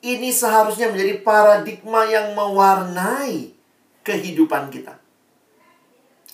Ini 0.02 0.34
seharusnya 0.34 0.90
menjadi 0.90 1.22
paradigma 1.22 2.06
yang 2.10 2.34
mewarnai 2.34 3.54
kehidupan 4.02 4.70
kita. 4.74 4.98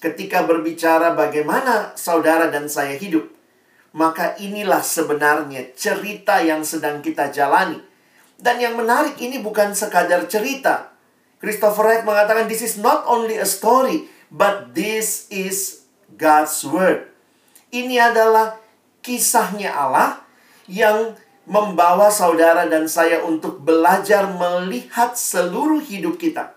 Ketika 0.00 0.44
berbicara 0.48 1.12
bagaimana 1.14 1.92
saudara 1.94 2.48
dan 2.48 2.66
saya 2.66 2.96
hidup, 2.96 3.28
maka 3.92 4.34
inilah 4.40 4.80
sebenarnya 4.80 5.76
cerita 5.76 6.40
yang 6.40 6.64
sedang 6.64 7.04
kita 7.04 7.28
jalani. 7.28 7.78
Dan 8.40 8.58
yang 8.58 8.74
menarik 8.74 9.20
ini 9.22 9.38
bukan 9.38 9.76
sekadar 9.76 10.26
cerita. 10.26 10.90
Christopher 11.38 11.84
Wright 11.86 12.04
mengatakan 12.06 12.50
this 12.50 12.64
is 12.64 12.80
not 12.80 13.06
only 13.06 13.38
a 13.38 13.46
story, 13.46 14.10
But 14.32 14.72
this 14.72 15.28
is 15.28 15.84
God's 16.16 16.64
word. 16.64 17.12
Ini 17.68 18.00
adalah 18.00 18.56
kisahnya 19.04 19.76
Allah 19.76 20.24
yang 20.64 21.20
membawa 21.44 22.08
saudara 22.08 22.64
dan 22.64 22.88
saya 22.88 23.20
untuk 23.28 23.60
belajar 23.60 24.32
melihat 24.32 25.20
seluruh 25.20 25.84
hidup 25.84 26.16
kita 26.16 26.56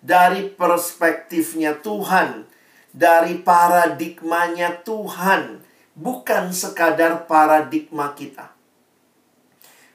dari 0.00 0.48
perspektifnya 0.48 1.76
Tuhan, 1.78 2.48
dari 2.90 3.38
paradigmanya 3.38 4.80
Tuhan, 4.80 5.60
bukan 5.92 6.50
sekadar 6.50 7.28
paradigma 7.28 8.16
kita. 8.16 8.56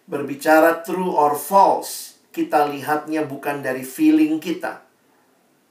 Berbicara 0.06 0.86
true 0.86 1.10
or 1.10 1.34
false, 1.34 2.22
kita 2.30 2.70
lihatnya 2.70 3.26
bukan 3.26 3.66
dari 3.66 3.82
feeling 3.82 4.38
kita, 4.38 4.85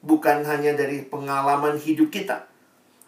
bukan 0.04 0.44
hanya 0.44 0.76
dari 0.76 1.00
pengalaman 1.02 1.80
hidup 1.80 2.12
kita, 2.12 2.44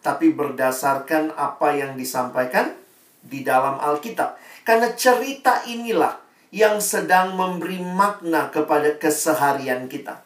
tapi 0.00 0.32
berdasarkan 0.32 1.36
apa 1.36 1.76
yang 1.76 1.92
disampaikan 1.94 2.72
di 3.20 3.44
dalam 3.44 3.76
Alkitab. 3.76 4.40
Karena 4.64 4.90
cerita 4.96 5.62
inilah 5.68 6.16
yang 6.50 6.80
sedang 6.80 7.36
memberi 7.36 7.78
makna 7.84 8.48
kepada 8.48 8.96
keseharian 8.96 9.86
kita. 9.92 10.24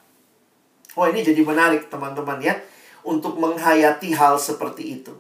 Oh, 0.95 1.07
ini 1.11 1.27
jadi 1.27 1.43
menarik, 1.43 1.91
teman-teman, 1.91 2.39
ya, 2.39 2.55
untuk 3.03 3.39
menghayati 3.39 4.15
hal 4.15 4.39
seperti 4.39 5.03
itu. 5.03 5.15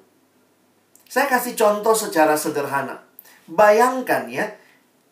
Saya 1.10 1.26
kasih 1.26 1.58
contoh 1.58 1.94
secara 1.94 2.38
sederhana. 2.38 3.02
Bayangkan, 3.50 4.30
ya, 4.30 4.54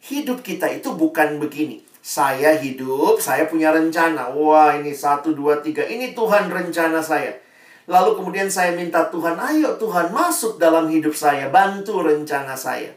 hidup 0.03 0.47
kita 0.47 0.71
itu 0.71 0.95
bukan 0.95 1.43
begini 1.43 1.88
saya 2.09 2.57
hidup, 2.57 3.21
saya 3.21 3.45
punya 3.45 3.69
rencana. 3.69 4.33
Wah, 4.33 4.81
ini 4.81 4.97
satu, 4.97 5.37
dua, 5.37 5.61
tiga. 5.61 5.85
Ini 5.85 6.17
Tuhan 6.17 6.49
rencana 6.49 7.05
saya. 7.05 7.37
Lalu 7.85 8.17
kemudian 8.17 8.49
saya 8.49 8.73
minta 8.73 9.13
Tuhan, 9.13 9.37
ayo 9.37 9.77
Tuhan 9.77 10.09
masuk 10.17 10.57
dalam 10.57 10.89
hidup 10.89 11.13
saya, 11.13 11.53
bantu 11.53 12.01
rencana 12.01 12.57
saya. 12.57 12.97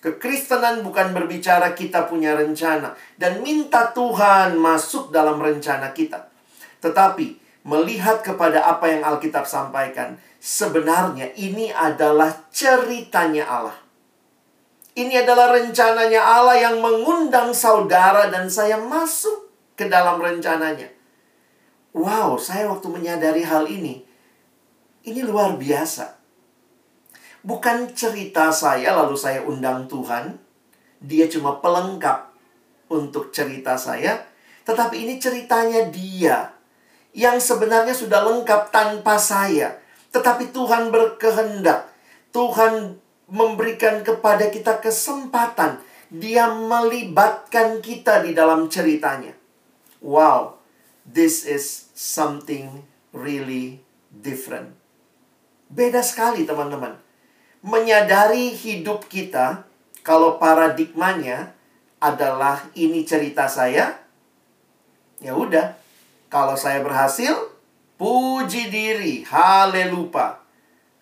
Kekristenan 0.00 0.80
bukan 0.80 1.12
berbicara 1.12 1.76
kita 1.76 2.08
punya 2.08 2.34
rencana 2.34 2.96
dan 3.20 3.44
minta 3.44 3.92
Tuhan 3.92 4.56
masuk 4.56 5.12
dalam 5.12 5.36
rencana 5.38 5.92
kita. 5.92 6.26
Tetapi 6.80 7.38
melihat 7.68 8.24
kepada 8.24 8.66
apa 8.66 8.90
yang 8.90 9.04
Alkitab 9.06 9.44
sampaikan, 9.44 10.18
sebenarnya 10.40 11.36
ini 11.36 11.70
adalah 11.70 12.48
ceritanya 12.50 13.46
Allah. 13.46 13.76
Ini 14.92 15.24
adalah 15.24 15.56
rencananya 15.56 16.20
Allah 16.20 16.68
yang 16.68 16.76
mengundang 16.84 17.56
saudara 17.56 18.28
dan 18.28 18.52
saya 18.52 18.76
masuk 18.76 19.48
ke 19.72 19.88
dalam 19.88 20.20
rencananya. 20.20 20.92
Wow, 21.96 22.36
saya 22.36 22.68
waktu 22.68 22.92
menyadari 22.92 23.40
hal 23.40 23.68
ini, 23.68 24.04
ini 25.08 25.20
luar 25.24 25.56
biasa. 25.56 26.20
Bukan 27.40 27.96
cerita 27.96 28.52
saya 28.52 28.92
lalu 28.92 29.16
saya 29.16 29.40
undang 29.44 29.88
Tuhan, 29.88 30.36
dia 31.00 31.24
cuma 31.26 31.58
pelengkap 31.58 32.32
untuk 32.92 33.32
cerita 33.32 33.80
saya, 33.80 34.28
tetapi 34.68 35.08
ini 35.08 35.16
ceritanya 35.16 35.88
dia 35.88 36.52
yang 37.16 37.40
sebenarnya 37.40 37.96
sudah 37.96 38.24
lengkap 38.24 38.68
tanpa 38.68 39.16
saya. 39.16 39.80
Tetapi 40.12 40.52
Tuhan 40.52 40.92
berkehendak, 40.92 41.88
Tuhan 42.32 43.00
memberikan 43.30 44.02
kepada 44.02 44.50
kita 44.50 44.78
kesempatan. 44.82 45.80
Dia 46.12 46.52
melibatkan 46.52 47.80
kita 47.80 48.20
di 48.20 48.36
dalam 48.36 48.68
ceritanya. 48.68 49.32
Wow, 50.04 50.60
this 51.08 51.48
is 51.48 51.88
something 51.96 52.84
really 53.16 53.80
different. 54.12 54.76
Beda 55.72 56.04
sekali, 56.04 56.44
teman-teman. 56.44 57.00
Menyadari 57.64 58.52
hidup 58.52 59.08
kita, 59.08 59.64
kalau 60.04 60.36
paradigmanya 60.36 61.56
adalah 62.02 62.60
ini 62.74 63.06
cerita 63.06 63.48
saya, 63.48 63.96
ya 65.22 65.32
udah. 65.32 65.78
Kalau 66.28 66.58
saya 66.58 66.84
berhasil, 66.84 67.32
puji 67.96 68.68
diri, 68.68 69.22
haleluya. 69.24 70.41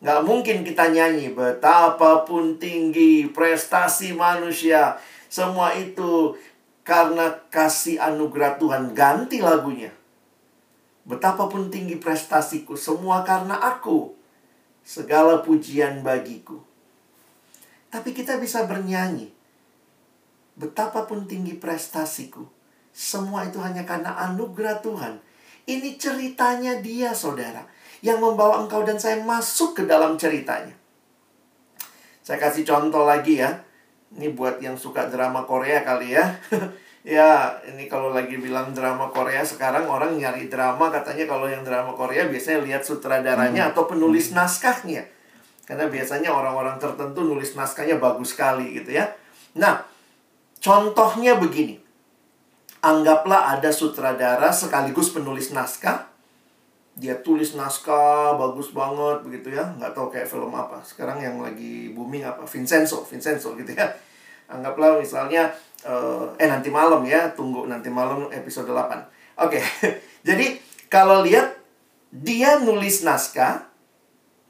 Nggak 0.00 0.20
mungkin 0.24 0.58
kita 0.64 0.88
nyanyi 0.88 1.36
betapapun 1.36 2.56
tinggi 2.56 3.28
prestasi 3.28 4.16
manusia. 4.16 4.96
Semua 5.28 5.76
itu 5.76 6.40
karena 6.80 7.36
kasih 7.52 8.00
anugerah 8.00 8.56
Tuhan. 8.56 8.96
Ganti 8.96 9.44
lagunya. 9.44 9.92
Betapapun 11.04 11.68
tinggi 11.68 12.00
prestasiku, 12.00 12.80
semua 12.80 13.20
karena 13.28 13.60
aku. 13.60 14.16
Segala 14.80 15.44
pujian 15.44 16.00
bagiku. 16.00 16.64
Tapi 17.92 18.16
kita 18.16 18.40
bisa 18.40 18.64
bernyanyi. 18.64 19.28
Betapapun 20.56 21.28
tinggi 21.28 21.60
prestasiku, 21.60 22.48
semua 22.92 23.44
itu 23.44 23.60
hanya 23.60 23.84
karena 23.84 24.16
anugerah 24.28 24.80
Tuhan. 24.80 25.20
Ini 25.68 26.00
ceritanya 26.00 26.80
dia, 26.80 27.12
saudara 27.12 27.68
yang 28.00 28.20
membawa 28.20 28.64
engkau 28.64 28.84
dan 28.84 28.96
saya 28.96 29.20
masuk 29.20 29.76
ke 29.76 29.82
dalam 29.84 30.16
ceritanya. 30.16 30.72
Saya 32.24 32.40
kasih 32.40 32.64
contoh 32.64 33.04
lagi 33.04 33.40
ya. 33.40 33.60
Ini 34.10 34.34
buat 34.34 34.58
yang 34.58 34.74
suka 34.74 35.06
drama 35.08 35.44
Korea 35.46 35.86
kali 35.86 36.16
ya. 36.16 36.34
ya, 37.06 37.58
ini 37.70 37.86
kalau 37.86 38.10
lagi 38.10 38.36
bilang 38.36 38.74
drama 38.74 39.08
Korea 39.08 39.46
sekarang 39.46 39.86
orang 39.86 40.18
nyari 40.18 40.50
drama 40.50 40.90
katanya 40.90 41.30
kalau 41.30 41.46
yang 41.46 41.62
drama 41.62 41.94
Korea 41.94 42.26
biasanya 42.26 42.66
lihat 42.66 42.82
sutradaranya 42.82 43.68
hmm. 43.68 43.70
atau 43.74 43.86
penulis 43.86 44.34
naskahnya. 44.34 45.06
Karena 45.70 45.86
biasanya 45.86 46.34
orang-orang 46.34 46.82
tertentu 46.82 47.22
nulis 47.22 47.54
naskahnya 47.54 48.02
bagus 48.02 48.34
sekali 48.34 48.74
gitu 48.74 48.90
ya. 48.90 49.14
Nah, 49.54 49.86
contohnya 50.58 51.38
begini. 51.38 51.78
Anggaplah 52.82 53.54
ada 53.54 53.70
sutradara 53.70 54.50
sekaligus 54.50 55.14
penulis 55.14 55.54
naskah. 55.54 56.09
Dia 56.98 57.18
tulis 57.22 57.54
naskah 57.54 58.34
bagus 58.38 58.74
banget 58.74 59.22
begitu 59.26 59.54
ya. 59.54 59.70
Nggak 59.78 59.92
tahu 59.94 60.10
kayak 60.10 60.28
film 60.28 60.52
apa. 60.54 60.82
Sekarang 60.82 61.22
yang 61.22 61.38
lagi 61.38 61.94
booming 61.94 62.26
apa? 62.26 62.46
Vincenzo, 62.46 63.06
Vincenzo 63.06 63.54
gitu 63.54 63.72
ya. 63.74 63.86
Anggaplah 64.50 64.98
misalnya 64.98 65.54
uh, 65.86 66.26
eh 66.34 66.50
nanti 66.50 66.68
malam 66.68 67.06
ya, 67.06 67.30
tunggu 67.32 67.70
nanti 67.70 67.86
malam 67.92 68.26
episode 68.34 68.70
8. 68.70 68.74
Oke. 69.46 69.58
Okay. 69.58 69.64
Jadi 70.28 70.58
kalau 70.90 71.22
lihat 71.22 71.54
dia 72.10 72.58
nulis 72.58 73.06
naskah 73.06 73.70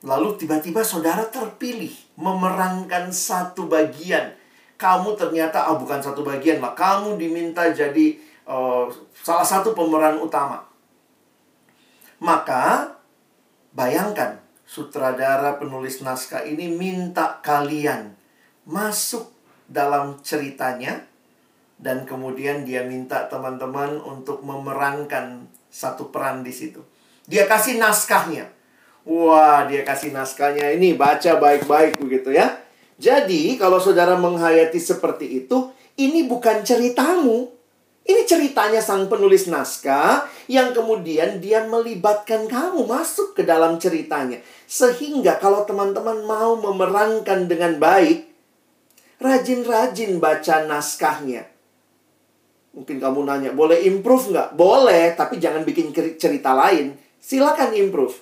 Lalu 0.00 0.40
tiba-tiba 0.40 0.80
saudara 0.80 1.28
terpilih 1.28 1.92
memerankan 2.16 3.12
satu 3.12 3.68
bagian. 3.68 4.32
Kamu 4.80 5.12
ternyata 5.12 5.68
ah 5.68 5.76
bukan 5.76 6.00
satu 6.00 6.24
bagian 6.24 6.56
lah. 6.56 6.72
Kamu 6.72 7.20
diminta 7.20 7.68
jadi 7.68 8.16
uh, 8.48 8.88
salah 9.12 9.44
satu 9.44 9.76
pemeran 9.76 10.16
utama. 10.16 10.64
Maka 12.20 12.94
bayangkan 13.72 14.38
sutradara 14.68 15.58
penulis 15.58 16.04
naskah 16.04 16.46
ini 16.46 16.70
minta 16.70 17.40
kalian 17.42 18.14
masuk 18.68 19.32
dalam 19.66 20.20
ceritanya 20.22 21.02
dan 21.80 22.04
kemudian 22.04 22.62
dia 22.62 22.84
minta 22.84 23.26
teman-teman 23.26 23.98
untuk 24.04 24.44
memerankan 24.44 25.48
satu 25.72 26.12
peran 26.12 26.44
di 26.44 26.52
situ. 26.52 26.84
Dia 27.24 27.48
kasih 27.48 27.80
naskahnya 27.80 28.60
Wah, 29.08 29.64
dia 29.64 29.80
kasih 29.80 30.12
naskahnya 30.12 30.76
ini 30.76 30.92
baca 30.92 31.40
baik-baik 31.40 31.96
begitu 31.96 32.36
ya. 32.36 32.60
Jadi, 33.00 33.56
kalau 33.56 33.80
saudara 33.80 34.12
menghayati 34.20 34.76
seperti 34.76 35.44
itu, 35.44 35.72
ini 35.96 36.28
bukan 36.28 36.60
ceritamu. 36.60 37.48
Ini 38.00 38.24
ceritanya 38.24 38.80
sang 38.80 39.06
penulis 39.06 39.46
naskah 39.46 40.24
yang 40.48 40.72
kemudian 40.72 41.38
dia 41.38 41.62
melibatkan 41.68 42.48
kamu 42.48 42.88
masuk 42.88 43.36
ke 43.36 43.42
dalam 43.44 43.76
ceritanya. 43.76 44.40
Sehingga 44.64 45.36
kalau 45.36 45.68
teman-teman 45.68 46.24
mau 46.24 46.56
memerankan 46.58 47.46
dengan 47.46 47.76
baik, 47.76 48.26
rajin-rajin 49.20 50.16
baca 50.16 50.64
naskahnya. 50.64 51.44
Mungkin 52.70 53.02
kamu 53.02 53.20
nanya, 53.26 53.50
boleh 53.52 53.84
improve 53.84 54.32
nggak? 54.32 54.48
Boleh, 54.56 55.12
tapi 55.18 55.36
jangan 55.42 55.66
bikin 55.66 55.92
cerita 56.16 56.56
lain. 56.56 56.96
Silakan 57.20 57.76
improve. 57.76 58.16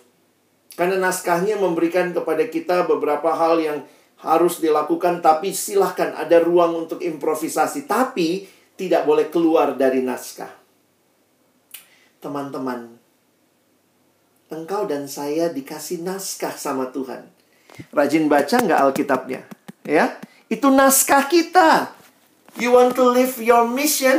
Karena 0.75 0.99
naskahnya 0.99 1.61
memberikan 1.61 2.11
kepada 2.11 2.45
kita 2.51 2.89
beberapa 2.89 3.31
hal 3.35 3.61
yang 3.63 3.79
harus 4.19 4.59
dilakukan, 4.59 5.23
tapi 5.23 5.55
silahkan 5.55 6.17
ada 6.19 6.43
ruang 6.43 6.87
untuk 6.89 6.99
improvisasi. 7.05 7.87
Tapi 7.87 8.58
tidak 8.79 9.03
boleh 9.03 9.27
keluar 9.27 9.75
dari 9.75 10.01
naskah. 10.07 10.55
Teman-teman, 12.23 12.95
engkau 14.55 14.87
dan 14.87 15.11
saya 15.11 15.51
dikasih 15.51 16.07
naskah 16.07 16.55
sama 16.55 16.95
Tuhan. 16.95 17.27
Rajin 17.91 18.31
baca 18.31 18.55
nggak 18.63 18.81
Alkitabnya? 18.81 19.43
Ya, 19.83 20.15
itu 20.47 20.71
naskah 20.71 21.27
kita. 21.27 21.91
You 22.59 22.75
want 22.75 22.95
to 22.95 23.11
live 23.11 23.35
your 23.43 23.67
mission? 23.67 24.19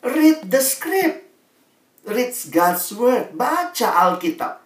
Read 0.00 0.48
the 0.48 0.60
script. 0.64 1.28
Read 2.08 2.32
God's 2.48 2.88
word. 2.96 3.36
Baca 3.36 3.88
Alkitab. 4.08 4.64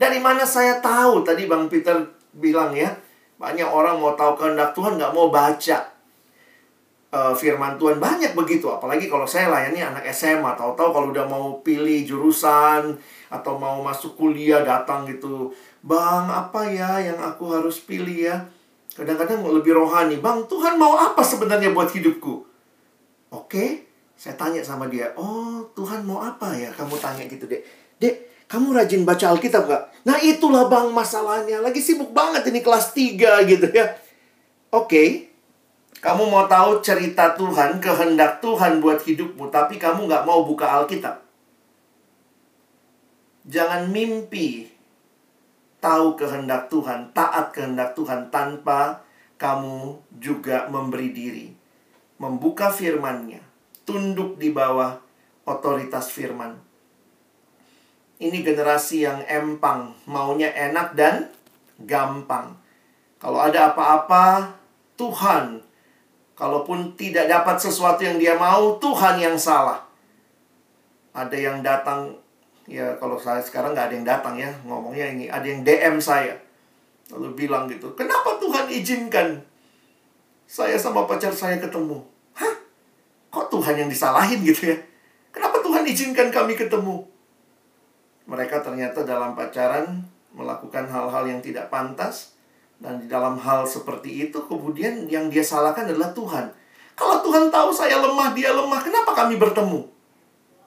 Dari 0.00 0.16
mana 0.16 0.48
saya 0.48 0.80
tahu? 0.80 1.24
Tadi 1.24 1.44
Bang 1.44 1.68
Peter 1.68 2.08
bilang 2.32 2.72
ya, 2.72 2.96
banyak 3.36 3.68
orang 3.68 4.00
mau 4.00 4.16
tahu 4.16 4.36
kehendak 4.36 4.72
Tuhan 4.72 4.96
nggak 4.96 5.12
mau 5.12 5.28
baca 5.28 5.89
uh, 7.10 7.34
firman 7.34 7.76
Tuhan. 7.76 7.98
Banyak 7.98 8.32
begitu, 8.34 8.70
apalagi 8.70 9.10
kalau 9.10 9.26
saya 9.26 9.50
layani 9.50 9.82
anak 9.82 10.06
SMA. 10.14 10.54
Tahu-tahu 10.56 10.90
kalau 10.90 11.06
udah 11.10 11.26
mau 11.26 11.58
pilih 11.60 12.06
jurusan 12.06 12.96
atau 13.30 13.52
mau 13.58 13.82
masuk 13.82 14.18
kuliah 14.18 14.62
datang 14.62 15.06
gitu. 15.06 15.54
Bang, 15.82 16.30
apa 16.30 16.66
ya 16.70 16.98
yang 17.02 17.18
aku 17.18 17.50
harus 17.54 17.82
pilih 17.82 18.30
ya? 18.30 18.36
Kadang-kadang 18.94 19.42
lebih 19.46 19.76
rohani. 19.76 20.18
Bang, 20.18 20.46
Tuhan 20.50 20.78
mau 20.78 20.98
apa 20.98 21.22
sebenarnya 21.22 21.70
buat 21.70 21.90
hidupku? 21.90 22.46
Oke, 23.30 23.86
saya 24.18 24.34
tanya 24.34 24.60
sama 24.66 24.90
dia. 24.90 25.14
Oh, 25.14 25.70
Tuhan 25.78 26.02
mau 26.02 26.18
apa 26.18 26.52
ya? 26.58 26.74
Kamu 26.74 26.98
tanya 26.98 27.22
gitu, 27.30 27.46
deh. 27.46 27.62
Dek, 28.02 28.46
kamu 28.50 28.74
rajin 28.74 29.06
baca 29.06 29.30
Alkitab 29.30 29.70
gak? 29.70 29.82
Nah 30.02 30.18
itulah 30.18 30.66
bang 30.66 30.90
masalahnya. 30.90 31.62
Lagi 31.62 31.78
sibuk 31.78 32.10
banget 32.10 32.42
ini 32.50 32.58
kelas 32.58 32.90
3 32.90 33.46
gitu 33.46 33.70
ya. 33.70 33.94
Oke. 34.74 34.90
Okay. 34.90 35.29
Kamu 35.98 36.30
mau 36.30 36.46
tahu 36.46 36.78
cerita 36.78 37.34
Tuhan, 37.34 37.82
kehendak 37.82 38.38
Tuhan 38.38 38.78
buat 38.78 39.02
hidupmu. 39.02 39.50
Tapi 39.50 39.82
kamu 39.82 40.06
gak 40.06 40.22
mau 40.22 40.46
buka 40.46 40.70
Alkitab. 40.78 41.18
Jangan 43.50 43.90
mimpi 43.90 44.70
tahu 45.82 46.14
kehendak 46.14 46.70
Tuhan, 46.70 47.10
taat 47.10 47.50
kehendak 47.50 47.98
Tuhan 47.98 48.30
tanpa 48.30 49.02
kamu 49.34 49.98
juga 50.22 50.70
memberi 50.70 51.10
diri. 51.10 51.46
Membuka 52.22 52.70
firmannya. 52.70 53.42
Tunduk 53.82 54.38
di 54.38 54.54
bawah 54.54 55.02
otoritas 55.42 56.14
firman 56.14 56.70
ini 58.20 58.44
generasi 58.44 59.08
yang 59.08 59.24
empang, 59.24 59.96
maunya 60.04 60.52
enak 60.52 60.92
dan 60.92 61.32
gampang. 61.80 62.52
Kalau 63.16 63.40
ada 63.40 63.72
apa-apa, 63.72 64.52
Tuhan. 65.00 65.64
Kalaupun 66.40 66.96
tidak 66.96 67.28
dapat 67.28 67.60
sesuatu 67.60 68.00
yang 68.00 68.16
dia 68.16 68.32
mau, 68.40 68.80
Tuhan 68.80 69.20
yang 69.20 69.36
salah. 69.36 69.84
Ada 71.12 71.36
yang 71.36 71.60
datang, 71.60 72.16
ya 72.64 72.96
kalau 72.96 73.20
saya 73.20 73.44
sekarang 73.44 73.76
nggak 73.76 73.92
ada 73.92 73.94
yang 74.00 74.08
datang 74.08 74.34
ya, 74.40 74.48
ngomongnya 74.64 75.12
ini, 75.12 75.28
ada 75.28 75.44
yang 75.44 75.60
DM 75.60 76.00
saya. 76.00 76.32
Lalu 77.12 77.36
bilang 77.36 77.68
gitu, 77.68 77.92
kenapa 77.92 78.40
Tuhan 78.40 78.72
izinkan 78.72 79.44
saya 80.48 80.80
sama 80.80 81.04
pacar 81.04 81.36
saya 81.36 81.60
ketemu? 81.60 82.00
Hah? 82.32 82.54
Kok 83.28 83.52
Tuhan 83.52 83.84
yang 83.84 83.92
disalahin 83.92 84.40
gitu 84.40 84.72
ya? 84.72 84.80
Kenapa 85.28 85.60
Tuhan 85.60 85.84
izinkan 85.84 86.32
kami 86.32 86.56
ketemu? 86.56 87.10
mereka 88.30 88.62
ternyata 88.62 89.02
dalam 89.02 89.34
pacaran 89.34 90.06
melakukan 90.30 90.86
hal-hal 90.86 91.26
yang 91.26 91.42
tidak 91.42 91.66
pantas 91.66 92.38
dan 92.80 92.96
di 92.96 93.06
dalam 93.06 93.36
hal 93.36 93.68
seperti 93.68 94.28
itu 94.28 94.40
kemudian 94.48 95.04
yang 95.06 95.28
dia 95.28 95.44
salahkan 95.44 95.84
adalah 95.84 96.16
Tuhan. 96.16 96.48
Kalau 96.96 97.20
Tuhan 97.20 97.52
tahu 97.52 97.70
saya 97.72 98.00
lemah, 98.00 98.32
dia 98.32 98.52
lemah, 98.52 98.80
kenapa 98.80 99.12
kami 99.12 99.36
bertemu? 99.36 99.84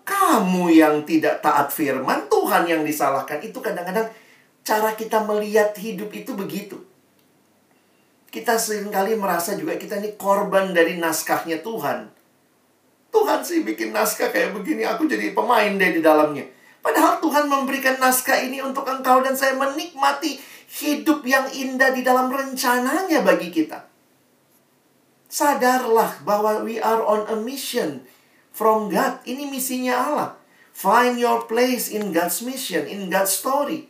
Kamu 0.05 0.69
yang 0.69 1.05
tidak 1.05 1.41
taat 1.41 1.73
firman, 1.73 2.29
Tuhan 2.29 2.69
yang 2.69 2.81
disalahkan. 2.85 3.41
Itu 3.41 3.61
kadang-kadang 3.61 4.09
cara 4.61 4.93
kita 4.93 5.25
melihat 5.25 5.73
hidup 5.77 6.09
itu 6.13 6.33
begitu. 6.33 6.77
Kita 8.33 8.57
sering 8.57 8.89
kali 8.89 9.13
merasa 9.13 9.53
juga 9.53 9.77
kita 9.77 10.01
ini 10.01 10.17
korban 10.17 10.73
dari 10.73 10.97
naskahnya 10.97 11.61
Tuhan. 11.61 12.09
Tuhan 13.13 13.39
sih 13.45 13.61
bikin 13.61 13.93
naskah 13.93 14.33
kayak 14.33 14.57
begini, 14.57 14.81
aku 14.89 15.05
jadi 15.05 15.37
pemain 15.37 15.69
deh 15.69 15.91
di 15.93 16.01
dalamnya. 16.01 16.49
Padahal 16.81 17.21
Tuhan 17.21 17.45
memberikan 17.45 18.01
naskah 18.01 18.41
ini 18.41 18.57
untuk 18.59 18.89
engkau 18.89 19.21
dan 19.21 19.37
saya 19.37 19.53
menikmati 19.53 20.41
hidup 20.69 21.25
yang 21.27 21.49
indah 21.51 21.91
di 21.91 22.01
dalam 22.05 22.31
rencananya 22.31 23.23
bagi 23.23 23.49
kita. 23.49 23.87
Sadarlah 25.33 26.21
bahwa 26.21 26.61
we 26.61 26.77
are 26.77 27.01
on 27.01 27.25
a 27.25 27.37
mission 27.37 28.05
from 28.53 28.93
God. 28.93 29.17
Ini 29.25 29.49
misinya 29.49 29.97
Allah. 29.97 30.29
Find 30.73 31.17
your 31.17 31.45
place 31.49 31.89
in 31.89 32.13
God's 32.13 32.45
mission, 32.45 32.85
in 32.85 33.09
God's 33.09 33.33
story. 33.33 33.89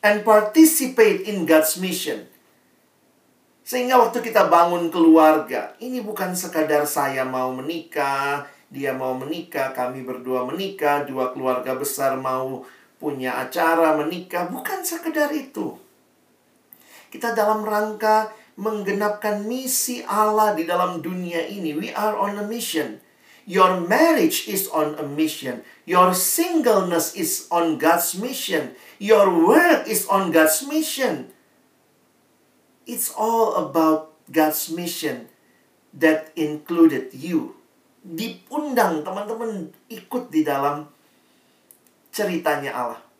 And 0.00 0.24
participate 0.24 1.28
in 1.28 1.44
God's 1.44 1.76
mission. 1.76 2.26
Sehingga 3.62 4.00
waktu 4.00 4.18
kita 4.24 4.50
bangun 4.50 4.90
keluarga, 4.90 5.78
ini 5.78 6.02
bukan 6.02 6.34
sekadar 6.34 6.82
saya 6.82 7.22
mau 7.22 7.54
menikah, 7.54 8.50
dia 8.66 8.90
mau 8.90 9.14
menikah, 9.14 9.70
kami 9.70 10.02
berdua 10.02 10.42
menikah, 10.48 11.06
dua 11.06 11.30
keluarga 11.30 11.78
besar 11.78 12.18
mau 12.18 12.66
punya 12.98 13.38
acara 13.38 13.94
menikah, 13.94 14.50
bukan 14.50 14.82
sekedar 14.82 15.30
itu. 15.30 15.78
Kita 17.12 17.36
dalam 17.36 17.60
rangka 17.60 18.32
menggenapkan 18.56 19.44
misi 19.44 20.00
Allah 20.08 20.56
di 20.56 20.64
dalam 20.64 21.04
dunia 21.04 21.44
ini. 21.44 21.76
We 21.76 21.92
are 21.92 22.16
on 22.16 22.40
a 22.40 22.44
mission. 22.48 23.04
Your 23.44 23.84
marriage 23.84 24.48
is 24.48 24.70
on 24.72 24.96
a 24.96 25.04
mission. 25.04 25.60
Your 25.84 26.16
singleness 26.16 27.12
is 27.12 27.44
on 27.52 27.76
God's 27.76 28.16
mission. 28.16 28.72
Your 28.96 29.28
work 29.28 29.84
is 29.84 30.08
on 30.08 30.32
God's 30.32 30.64
mission. 30.64 31.28
It's 32.88 33.12
all 33.12 33.60
about 33.60 34.16
God's 34.32 34.72
mission 34.72 35.28
that 35.92 36.32
included 36.32 37.12
you 37.12 37.60
diundang 38.02 39.06
teman-teman 39.06 39.70
ikut 39.86 40.34
di 40.34 40.42
dalam 40.42 40.90
ceritanya 42.10 42.74
Allah. 42.74 43.11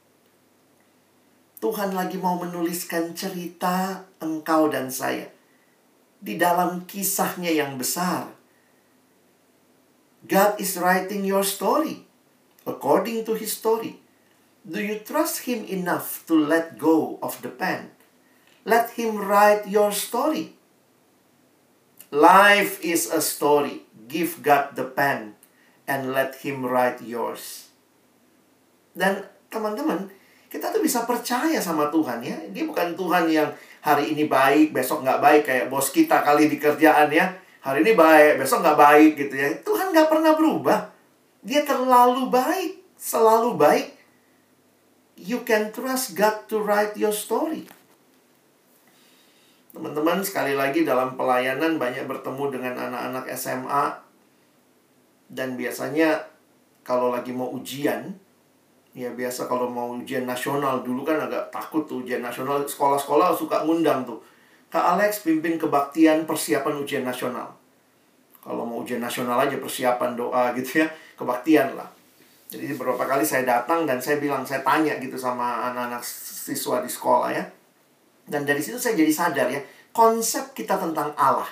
Tuhan 1.63 1.95
lagi 1.95 2.19
mau 2.19 2.43
menuliskan 2.43 3.15
cerita 3.15 4.03
engkau 4.19 4.67
dan 4.67 4.91
saya 4.91 5.31
di 6.19 6.35
dalam 6.35 6.83
kisahnya 6.91 7.55
yang 7.55 7.79
besar. 7.79 8.35
God 10.27 10.59
is 10.59 10.75
writing 10.75 11.23
your 11.23 11.47
story 11.47 12.03
according 12.67 13.23
to 13.23 13.39
his 13.39 13.55
story. 13.55 14.03
Do 14.67 14.83
you 14.83 15.07
trust 15.07 15.47
him 15.47 15.63
enough 15.71 16.27
to 16.27 16.35
let 16.35 16.83
go 16.83 17.23
of 17.23 17.39
the 17.47 17.51
pen? 17.51 17.95
Let 18.67 18.99
him 18.99 19.19
write 19.19 19.71
your 19.71 19.95
story. 19.95 20.59
Life 22.11 22.83
is 22.83 23.07
a 23.11 23.23
story. 23.23 23.87
Give 24.11 24.39
God 24.43 24.75
the 24.75 24.87
pen 24.87 25.39
and 25.87 26.11
let 26.11 26.43
him 26.43 26.63
write 26.67 27.03
yours. 27.03 27.71
Dan 28.95 29.27
teman-teman, 29.51 30.15
kita 30.53 30.69
tuh 30.69 30.85
bisa 30.85 31.09
percaya 31.09 31.57
sama 31.57 31.89
Tuhan 31.89 32.21
ya. 32.21 32.37
Dia 32.53 32.69
bukan 32.69 32.93
Tuhan 32.93 33.25
yang 33.33 33.49
hari 33.81 34.13
ini 34.13 34.29
baik, 34.29 34.77
besok 34.77 35.01
nggak 35.01 35.25
baik 35.25 35.43
kayak 35.49 35.67
bos 35.73 35.89
kita 35.89 36.21
kali 36.21 36.53
di 36.53 36.61
kerjaan 36.61 37.09
ya. 37.09 37.33
Hari 37.65 37.81
ini 37.81 37.97
baik, 37.97 38.37
besok 38.37 38.61
nggak 38.61 38.77
baik 38.77 39.13
gitu 39.17 39.33
ya. 39.33 39.49
Tuhan 39.65 39.97
nggak 39.97 40.13
pernah 40.13 40.37
berubah. 40.37 40.93
Dia 41.41 41.65
terlalu 41.65 42.29
baik, 42.29 42.85
selalu 43.01 43.57
baik. 43.57 43.97
You 45.17 45.41
can 45.49 45.73
trust 45.73 46.13
God 46.13 46.45
to 46.53 46.61
write 46.61 47.01
your 47.01 47.17
story. 47.17 47.65
Teman-teman, 49.73 50.21
sekali 50.21 50.53
lagi 50.53 50.85
dalam 50.85 51.17
pelayanan 51.17 51.81
banyak 51.81 52.05
bertemu 52.05 52.45
dengan 52.53 52.75
anak-anak 52.77 53.25
SMA. 53.41 54.05
Dan 55.33 55.57
biasanya 55.57 56.29
kalau 56.85 57.09
lagi 57.09 57.33
mau 57.33 57.49
ujian, 57.57 58.13
Ya 58.93 59.09
biasa 59.09 59.49
kalau 59.49 59.73
mau 59.73 59.97
ujian 59.97 60.29
nasional 60.29 60.85
dulu 60.85 61.01
kan 61.01 61.17
agak 61.17 61.49
takut 61.49 61.89
tuh 61.89 62.05
ujian 62.05 62.21
nasional 62.21 62.61
sekolah-sekolah 62.69 63.33
suka 63.33 63.65
ngundang 63.65 64.05
tuh. 64.05 64.21
Kak 64.69 64.97
Alex 64.97 65.25
pimpin 65.25 65.57
kebaktian 65.57 66.29
persiapan 66.29 66.77
ujian 66.77 67.05
nasional. 67.05 67.57
Kalau 68.45 68.69
mau 68.69 68.85
ujian 68.85 69.01
nasional 69.01 69.41
aja 69.41 69.57
persiapan 69.57 70.13
doa 70.13 70.53
gitu 70.57 70.85
ya, 70.85 70.87
kebaktian 71.17 71.73
lah. 71.73 71.89
Jadi 72.53 72.69
beberapa 72.77 73.01
kali 73.09 73.25
saya 73.25 73.49
datang 73.49 73.89
dan 73.89 73.97
saya 73.97 74.21
bilang, 74.21 74.45
saya 74.45 74.61
tanya 74.61 75.01
gitu 75.01 75.17
sama 75.17 75.73
anak-anak 75.73 76.05
siswa 76.05 76.85
di 76.85 76.91
sekolah 76.93 77.33
ya. 77.33 77.45
Dan 78.29 78.45
dari 78.45 78.61
situ 78.61 78.77
saya 78.77 78.93
jadi 78.93 79.13
sadar 79.13 79.49
ya, 79.49 79.61
konsep 79.97 80.53
kita 80.53 80.77
tentang 80.77 81.17
Allah. 81.17 81.49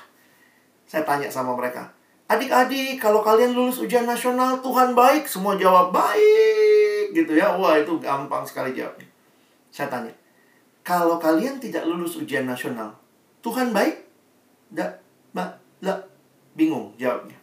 Saya 0.84 1.08
tanya 1.08 1.32
sama 1.32 1.56
mereka, 1.56 1.88
adik-adik 2.28 3.00
kalau 3.00 3.24
kalian 3.24 3.54
lulus 3.56 3.80
ujian 3.80 4.04
nasional 4.04 4.60
Tuhan 4.60 4.92
baik, 4.92 5.24
semua 5.24 5.54
jawab 5.56 5.94
baik 5.94 6.49
gitu 7.12 7.32
ya. 7.36 7.54
Wah, 7.56 7.78
itu 7.78 7.96
gampang 7.98 8.42
sekali 8.46 8.74
jawabnya. 8.74 9.06
Saya 9.70 9.86
tanya, 9.86 10.12
kalau 10.82 11.20
kalian 11.22 11.62
tidak 11.62 11.86
lulus 11.86 12.18
ujian 12.18 12.48
nasional, 12.48 12.96
Tuhan 13.44 13.70
baik? 13.70 14.02
Tidak, 14.70 14.90
mbak, 15.34 15.50
lah, 15.86 15.98
bingung 16.58 16.94
jawabnya. 16.98 17.38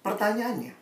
Pertanyaannya, 0.00 0.74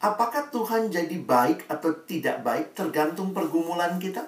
apakah 0.00 0.48
Tuhan 0.48 0.88
jadi 0.88 1.16
baik 1.18 1.66
atau 1.66 1.90
tidak 2.06 2.40
baik 2.46 2.72
tergantung 2.72 3.34
pergumulan 3.34 3.98
kita? 3.98 4.24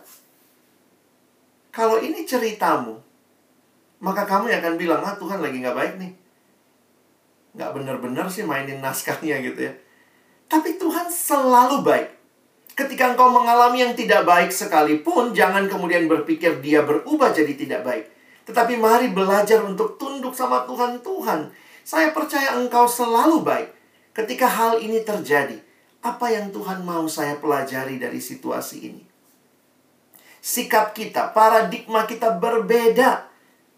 Kalau 1.70 2.02
ini 2.02 2.26
ceritamu, 2.26 2.98
maka 4.02 4.26
kamu 4.26 4.50
akan 4.50 4.74
bilang, 4.74 5.00
ah 5.06 5.14
Tuhan 5.14 5.38
lagi 5.38 5.62
nggak 5.62 5.78
baik 5.78 5.94
nih. 6.02 6.12
Nggak 7.54 7.70
bener-bener 7.78 8.26
sih 8.26 8.42
mainin 8.42 8.82
naskahnya 8.82 9.38
gitu 9.44 9.70
ya. 9.70 9.72
Tapi 10.50 10.74
Tuhan 10.82 11.06
selalu 11.06 11.86
baik. 11.86 12.10
Ketika 12.74 13.14
engkau 13.14 13.30
mengalami 13.30 13.86
yang 13.86 13.94
tidak 13.94 14.26
baik 14.26 14.50
sekalipun, 14.50 15.30
jangan 15.30 15.70
kemudian 15.70 16.10
berpikir 16.10 16.58
dia 16.58 16.82
berubah 16.82 17.30
jadi 17.30 17.54
tidak 17.54 17.86
baik. 17.86 18.04
Tetapi 18.50 18.74
mari 18.82 19.14
belajar 19.14 19.62
untuk 19.62 19.94
tunduk 19.94 20.34
sama 20.34 20.66
Tuhan. 20.66 20.98
Tuhan, 21.06 21.54
saya 21.86 22.10
percaya 22.10 22.58
engkau 22.58 22.90
selalu 22.90 23.46
baik. 23.46 23.70
Ketika 24.10 24.50
hal 24.50 24.82
ini 24.82 25.06
terjadi, 25.06 25.54
apa 26.02 26.26
yang 26.34 26.50
Tuhan 26.50 26.82
mau 26.82 27.06
saya 27.06 27.38
pelajari 27.38 28.02
dari 28.02 28.18
situasi 28.18 28.76
ini? 28.90 29.04
Sikap 30.42 30.96
kita, 30.96 31.30
paradigma 31.30 32.08
kita 32.10 32.34
berbeda 32.40 33.28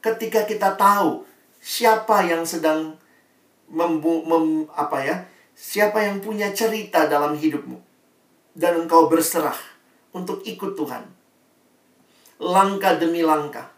ketika 0.01 0.47
kita 0.49 0.73
tahu 0.79 1.27
siapa 1.59 2.23
yang 2.25 2.47
sedang 2.47 2.97
membu, 3.67 4.23
mem, 4.25 4.71
apa 4.73 4.99
ya, 5.03 5.17
Siapa 5.53 6.01
yang 6.03 6.25
punya 6.25 6.51
cerita 6.57 7.05
dalam 7.07 7.37
hidupmu 7.37 7.79
dan 8.57 8.85
engkau 8.85 9.09
berserah 9.09 9.57
untuk 10.13 10.45
ikut 10.45 10.77
Tuhan. 10.77 11.05
Langkah 12.43 12.97
demi 13.01 13.25
langkah. 13.25 13.73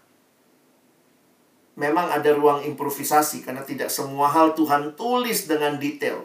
Memang 1.75 2.07
ada 2.07 2.31
ruang 2.31 2.63
improvisasi 2.63 3.43
karena 3.43 3.67
tidak 3.67 3.91
semua 3.91 4.31
hal 4.31 4.55
Tuhan 4.55 4.95
tulis 4.95 5.51
dengan 5.51 5.75
detail. 5.79 6.23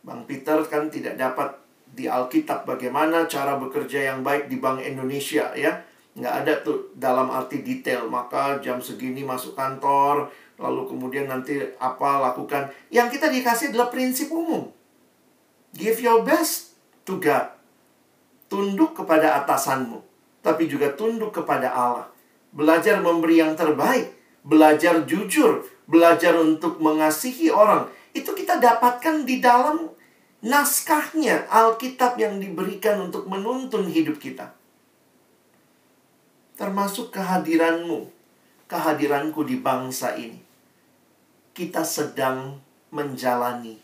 Bang 0.00 0.24
Peter 0.24 0.64
kan 0.64 0.88
tidak 0.88 1.20
dapat 1.20 1.60
di 1.92 2.08
Alkitab 2.08 2.64
bagaimana 2.64 3.28
cara 3.28 3.60
bekerja 3.60 4.14
yang 4.14 4.24
baik 4.24 4.48
di 4.48 4.56
Bank 4.56 4.80
Indonesia 4.80 5.52
ya. 5.52 5.84
Nggak 6.16 6.34
ada 6.44 6.52
tuh 6.64 6.96
dalam 6.96 7.28
arti 7.28 7.60
detail. 7.60 8.08
Maka 8.08 8.58
jam 8.64 8.80
segini 8.80 9.20
masuk 9.22 9.52
kantor, 9.52 10.32
lalu 10.60 10.92
kemudian 10.92 11.26
nanti 11.26 11.56
apa 11.80 12.20
lakukan. 12.20 12.68
Yang 12.92 13.18
kita 13.18 13.32
dikasih 13.32 13.72
adalah 13.72 13.88
prinsip 13.88 14.28
umum. 14.28 14.68
Give 15.72 15.96
your 16.04 16.20
best 16.22 16.76
to 17.08 17.16
God. 17.16 17.56
Tunduk 18.52 18.92
kepada 18.92 19.40
atasanmu, 19.40 20.04
tapi 20.44 20.68
juga 20.68 20.92
tunduk 20.92 21.32
kepada 21.32 21.72
Allah. 21.72 22.06
Belajar 22.50 23.00
memberi 23.00 23.40
yang 23.40 23.54
terbaik, 23.54 24.10
belajar 24.42 25.06
jujur, 25.06 25.64
belajar 25.86 26.36
untuk 26.36 26.82
mengasihi 26.82 27.48
orang. 27.48 27.88
Itu 28.10 28.34
kita 28.34 28.58
dapatkan 28.58 29.22
di 29.22 29.38
dalam 29.38 29.86
naskahnya 30.42 31.46
Alkitab 31.46 32.18
yang 32.18 32.42
diberikan 32.42 33.06
untuk 33.06 33.30
menuntun 33.30 33.86
hidup 33.86 34.18
kita. 34.18 34.50
Termasuk 36.58 37.14
kehadiranmu, 37.14 38.10
kehadiranku 38.66 39.46
di 39.46 39.62
bangsa 39.62 40.18
ini 40.18 40.49
kita 41.60 41.84
sedang 41.84 42.56
menjalani 42.88 43.76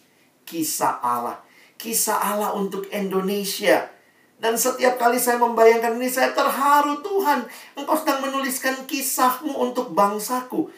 kisah 0.49 0.97
Allah. 1.05 1.45
Kisah 1.77 2.17
Allah 2.17 2.57
untuk 2.57 2.89
Indonesia. 2.89 3.93
Dan 4.41 4.57
setiap 4.57 4.97
kali 4.97 5.21
saya 5.21 5.37
membayangkan 5.37 6.01
ini, 6.01 6.09
saya 6.09 6.33
terharu 6.33 7.05
Tuhan. 7.05 7.45
Engkau 7.77 8.01
sedang 8.01 8.25
menuliskan 8.25 8.89
kisahmu 8.89 9.53
untuk 9.61 9.93
bangsaku. 9.93 10.73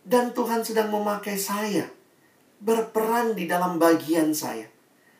Dan 0.00 0.32
Tuhan 0.32 0.64
sedang 0.64 0.88
memakai 0.88 1.36
saya. 1.36 1.84
Berperan 2.64 3.36
di 3.36 3.44
dalam 3.44 3.76
bagian 3.76 4.32
saya. 4.32 4.64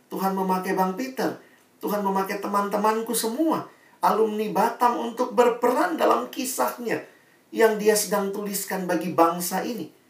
Tuhan 0.09 0.33
memakai 0.33 0.73
Bang 0.73 0.97
Peter. 0.97 1.37
Tuhan 1.85 2.01
memakai 2.01 2.41
teman-temanku 2.41 3.13
semua. 3.13 3.69
Alumni 4.01 4.49
Batam 4.49 5.13
untuk 5.13 5.37
berperan 5.37 6.01
dalam 6.01 6.33
kisahnya. 6.33 7.05
Yang 7.53 7.73
dia 7.85 7.95
sedang 8.01 8.33
tuliskan 8.33 8.89
bagi 8.89 9.13
bangsa 9.13 9.61
ini. 9.61 10.02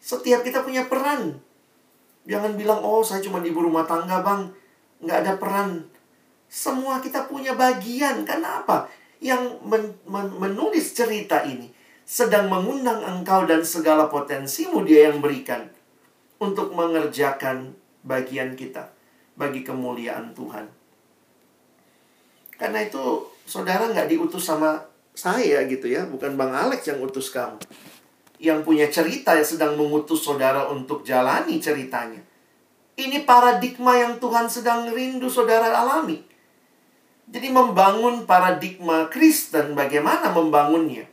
Setiap 0.00 0.40
kita 0.40 0.64
punya 0.64 0.88
peran. 0.88 1.36
Jangan 2.24 2.56
bilang, 2.56 2.80
oh 2.80 3.04
saya 3.04 3.20
cuma 3.20 3.44
ibu 3.44 3.60
rumah 3.60 3.84
tangga 3.84 4.24
bang. 4.24 4.48
Nggak 5.04 5.18
ada 5.24 5.32
peran. 5.36 5.70
Semua 6.48 7.04
kita 7.04 7.28
punya 7.28 7.52
bagian. 7.52 8.24
Karena 8.24 8.64
apa? 8.64 8.88
Yang 9.20 9.60
men 9.60 9.84
men 10.08 10.32
menulis 10.40 10.96
cerita 10.96 11.44
ini 11.44 11.68
sedang 12.08 12.50
mengundang 12.50 13.04
engkau 13.04 13.44
dan 13.46 13.62
segala 13.62 14.10
potensimu 14.10 14.82
dia 14.82 15.12
yang 15.12 15.22
berikan 15.22 15.68
untuk 16.40 16.72
mengerjakan 16.72 17.76
bagian 18.02 18.56
kita 18.56 18.90
bagi 19.36 19.60
kemuliaan 19.62 20.32
Tuhan. 20.32 20.66
Karena 22.56 22.80
itu 22.82 23.28
saudara 23.44 23.92
nggak 23.92 24.10
diutus 24.10 24.48
sama 24.48 24.80
saya 25.12 25.62
gitu 25.68 25.86
ya, 25.86 26.08
bukan 26.08 26.34
Bang 26.34 26.50
Alex 26.50 26.88
yang 26.88 26.98
utus 27.04 27.28
kamu 27.30 27.60
yang 28.40 28.64
punya 28.64 28.88
cerita 28.88 29.36
yang 29.36 29.44
sedang 29.44 29.76
mengutus 29.76 30.24
saudara 30.24 30.72
untuk 30.72 31.04
jalani 31.04 31.60
ceritanya. 31.60 32.24
Ini 32.96 33.28
paradigma 33.28 34.00
yang 34.00 34.16
Tuhan 34.16 34.48
sedang 34.48 34.88
rindu 34.88 35.28
saudara 35.28 35.68
alami. 35.76 36.24
Jadi 37.30 37.48
membangun 37.52 38.24
paradigma 38.26 39.06
Kristen 39.12 39.76
bagaimana 39.76 40.32
membangunnya? 40.32 41.06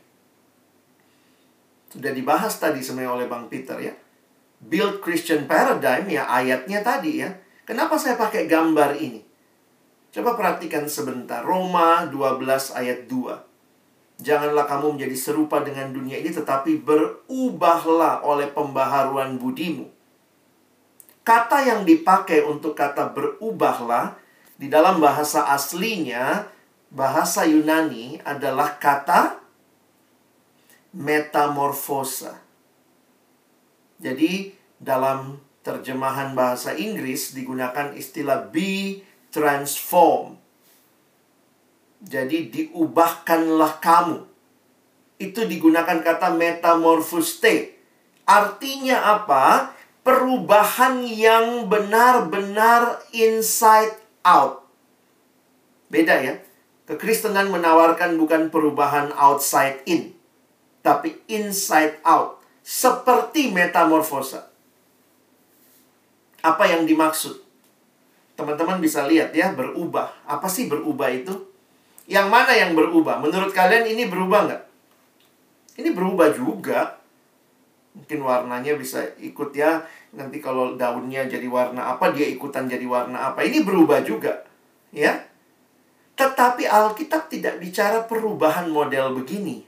Sudah 1.88 2.10
dibahas 2.12 2.58
tadi 2.58 2.82
sebenarnya 2.82 3.12
oleh 3.22 3.26
Bang 3.30 3.46
Peter 3.46 3.76
ya. 3.78 3.94
Build 4.58 4.98
Christian 4.98 5.46
Paradigm 5.46 6.10
ya 6.10 6.26
ayatnya 6.26 6.82
tadi 6.82 7.22
ya. 7.22 7.30
Kenapa 7.62 8.00
saya 8.00 8.18
pakai 8.18 8.50
gambar 8.50 8.98
ini? 8.98 9.22
Coba 10.10 10.34
perhatikan 10.34 10.88
sebentar. 10.90 11.44
Roma 11.44 12.08
12 12.10 12.74
ayat 12.74 13.06
2. 13.06 13.47
Janganlah 14.18 14.66
kamu 14.66 14.98
menjadi 14.98 15.14
serupa 15.14 15.62
dengan 15.62 15.94
dunia 15.94 16.18
ini, 16.18 16.34
tetapi 16.34 16.82
berubahlah 16.82 18.26
oleh 18.26 18.50
pembaharuan 18.50 19.38
budimu. 19.38 19.86
Kata 21.22 21.62
yang 21.62 21.86
dipakai 21.86 22.42
untuk 22.42 22.74
kata 22.74 23.14
berubahlah 23.14 24.18
di 24.58 24.66
dalam 24.66 24.98
bahasa 24.98 25.46
aslinya 25.54 26.50
bahasa 26.88 27.44
Yunani 27.44 28.18
adalah 28.24 28.80
kata 28.80 29.38
metamorfosa. 30.96 32.40
Jadi 34.00 34.54
dalam 34.80 35.38
terjemahan 35.60 36.32
bahasa 36.32 36.72
Inggris 36.72 37.36
digunakan 37.36 37.92
istilah 37.92 38.48
be 38.48 39.04
transform. 39.28 40.37
Jadi 41.98 42.50
diubahkanlah 42.54 43.82
kamu. 43.82 44.18
Itu 45.18 45.46
digunakan 45.50 45.98
kata 45.98 46.30
metamorphoste. 46.34 47.74
Artinya 48.22 49.18
apa? 49.18 49.74
Perubahan 50.06 51.02
yang 51.04 51.66
benar-benar 51.66 53.02
inside 53.10 53.98
out. 54.22 54.62
Beda 55.90 56.20
ya. 56.22 56.38
Kekristenan 56.88 57.52
menawarkan 57.52 58.16
bukan 58.16 58.48
perubahan 58.48 59.12
outside 59.12 59.84
in, 59.84 60.16
tapi 60.80 61.20
inside 61.28 62.00
out, 62.00 62.40
seperti 62.64 63.52
metamorfosa. 63.52 64.48
Apa 66.40 66.64
yang 66.64 66.88
dimaksud? 66.88 67.44
Teman-teman 68.40 68.80
bisa 68.80 69.04
lihat 69.04 69.36
ya, 69.36 69.52
berubah. 69.52 70.16
Apa 70.24 70.48
sih 70.48 70.64
berubah 70.64 71.12
itu? 71.12 71.47
Yang 72.08 72.26
mana 72.32 72.52
yang 72.56 72.72
berubah? 72.72 73.20
Menurut 73.20 73.52
kalian 73.52 73.84
ini 73.84 74.08
berubah 74.08 74.48
nggak? 74.48 74.62
Ini 75.76 75.92
berubah 75.92 76.32
juga. 76.32 76.96
Mungkin 77.92 78.24
warnanya 78.24 78.74
bisa 78.80 79.04
ikut 79.20 79.52
ya. 79.52 79.84
Nanti 80.16 80.40
kalau 80.40 80.74
daunnya 80.80 81.28
jadi 81.28 81.44
warna 81.44 81.92
apa, 81.92 82.10
dia 82.16 82.24
ikutan 82.24 82.64
jadi 82.64 82.88
warna 82.88 83.30
apa. 83.30 83.44
Ini 83.44 83.60
berubah 83.60 84.00
juga. 84.00 84.40
Ya, 84.88 85.28
tetapi 86.18 86.66
Alkitab 86.66 87.30
tidak 87.30 87.62
bicara 87.62 88.02
perubahan 88.02 88.66
model 88.66 89.14
begini. 89.14 89.62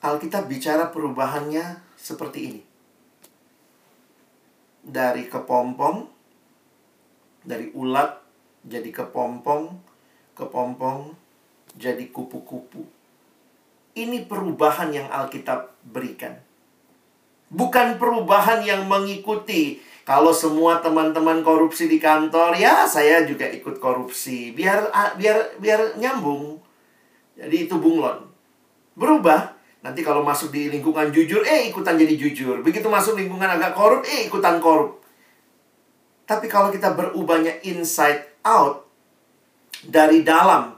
Alkitab 0.00 0.48
bicara 0.48 0.88
perubahannya 0.88 1.84
seperti 1.92 2.38
ini. 2.40 2.62
Dari 4.80 5.28
kepompong, 5.28 6.08
dari 7.44 7.68
ulat 7.76 8.19
jadi 8.64 8.90
kepompong, 8.92 9.80
kepompong 10.36 11.16
jadi 11.76 12.08
kupu-kupu. 12.12 12.84
Ini 13.96 14.24
perubahan 14.28 14.94
yang 14.94 15.08
Alkitab 15.10 15.74
berikan. 15.82 16.38
Bukan 17.50 17.98
perubahan 17.98 18.62
yang 18.62 18.86
mengikuti 18.86 19.82
kalau 20.06 20.34
semua 20.34 20.82
teman-teman 20.82 21.42
korupsi 21.42 21.86
di 21.86 22.02
kantor, 22.02 22.58
ya 22.58 22.86
saya 22.86 23.26
juga 23.26 23.46
ikut 23.46 23.78
korupsi. 23.82 24.50
Biar 24.54 24.90
biar 25.14 25.58
biar 25.62 25.98
nyambung. 25.98 26.62
Jadi 27.38 27.70
itu 27.70 27.78
bunglon. 27.78 28.26
Berubah. 28.98 29.54
Nanti 29.80 30.04
kalau 30.04 30.20
masuk 30.20 30.52
di 30.52 30.68
lingkungan 30.68 31.08
jujur, 31.08 31.40
eh 31.46 31.72
ikutan 31.72 31.96
jadi 31.96 32.12
jujur. 32.18 32.60
Begitu 32.60 32.84
masuk 32.90 33.16
lingkungan 33.16 33.48
agak 33.48 33.72
korup, 33.72 34.04
eh 34.04 34.28
ikutan 34.28 34.60
korup. 34.60 35.00
Tapi 36.28 36.46
kalau 36.46 36.68
kita 36.68 36.92
berubahnya 36.92 37.64
inside 37.64 38.29
out, 38.44 38.86
dari 39.84 40.20
dalam, 40.26 40.76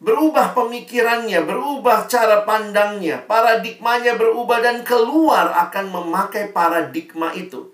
berubah 0.00 0.56
pemikirannya, 0.56 1.44
berubah 1.44 2.08
cara 2.08 2.42
pandangnya, 2.42 3.22
paradigmanya 3.28 4.16
berubah 4.16 4.58
dan 4.64 4.82
keluar 4.82 5.52
akan 5.68 5.92
memakai 5.92 6.50
paradigma 6.50 7.30
itu 7.36 7.70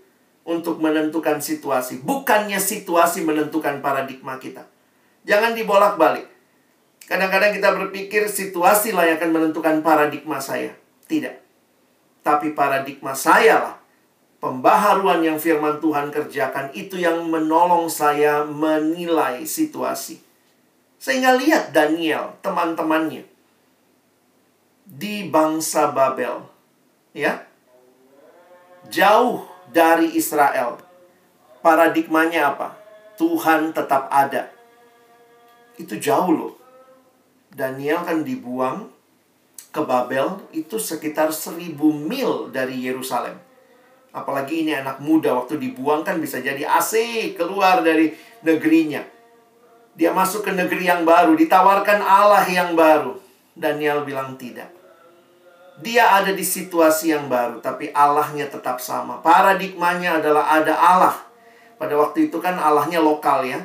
untuk 0.46 0.78
menentukan 0.82 1.42
situasi. 1.42 2.02
Bukannya 2.02 2.58
situasi 2.58 3.22
menentukan 3.26 3.82
paradigma 3.82 4.38
kita. 4.38 4.66
Jangan 5.26 5.58
dibolak-balik. 5.58 6.26
Kadang-kadang 7.06 7.54
kita 7.54 7.70
berpikir 7.74 8.26
situasi 8.26 8.90
lah 8.90 9.06
yang 9.06 9.18
akan 9.18 9.30
menentukan 9.30 9.82
paradigma 9.82 10.42
saya. 10.42 10.74
Tidak. 11.06 11.34
Tapi 12.26 12.50
paradigma 12.54 13.14
saya 13.14 13.62
lah. 13.62 13.76
Pembaharuan 14.46 15.26
yang 15.26 15.42
firman 15.42 15.82
Tuhan 15.82 16.14
kerjakan 16.14 16.70
itu 16.70 17.02
yang 17.02 17.26
menolong 17.26 17.90
saya 17.90 18.46
menilai 18.46 19.42
situasi. 19.42 20.22
Sehingga 21.02 21.34
lihat 21.34 21.74
Daniel, 21.74 22.38
teman-temannya. 22.46 23.26
Di 24.86 25.26
bangsa 25.26 25.90
Babel. 25.90 26.46
Ya. 27.10 27.42
Jauh 28.86 29.50
dari 29.74 30.14
Israel. 30.14 30.78
Paradigmanya 31.58 32.54
apa? 32.54 32.78
Tuhan 33.18 33.74
tetap 33.74 34.06
ada. 34.14 34.46
Itu 35.74 35.98
jauh 35.98 36.30
loh. 36.30 36.54
Daniel 37.50 38.06
kan 38.06 38.22
dibuang 38.22 38.94
ke 39.74 39.82
Babel 39.82 40.38
itu 40.54 40.78
sekitar 40.78 41.34
seribu 41.34 41.90
mil 41.90 42.54
dari 42.54 42.86
Yerusalem. 42.86 43.42
Apalagi 44.16 44.64
ini 44.64 44.72
anak 44.72 45.04
muda 45.04 45.36
waktu 45.36 45.60
dibuang 45.60 46.00
kan 46.00 46.16
bisa 46.16 46.40
jadi 46.40 46.64
asik 46.64 47.36
keluar 47.36 47.84
dari 47.84 48.16
negerinya. 48.40 49.04
Dia 49.92 50.16
masuk 50.16 50.48
ke 50.48 50.52
negeri 50.56 50.88
yang 50.88 51.04
baru, 51.04 51.36
ditawarkan 51.36 52.00
Allah 52.00 52.48
yang 52.48 52.72
baru. 52.72 53.20
Daniel 53.52 54.08
bilang 54.08 54.40
tidak. 54.40 54.72
Dia 55.84 56.16
ada 56.16 56.32
di 56.32 56.40
situasi 56.40 57.12
yang 57.12 57.28
baru, 57.28 57.60
tapi 57.60 57.92
Allahnya 57.92 58.48
tetap 58.48 58.80
sama. 58.80 59.20
Paradigmanya 59.20 60.24
adalah 60.24 60.48
ada 60.48 60.72
Allah. 60.72 61.16
Pada 61.76 61.92
waktu 62.00 62.32
itu 62.32 62.40
kan 62.40 62.56
Allahnya 62.56 63.04
lokal 63.04 63.44
ya. 63.44 63.60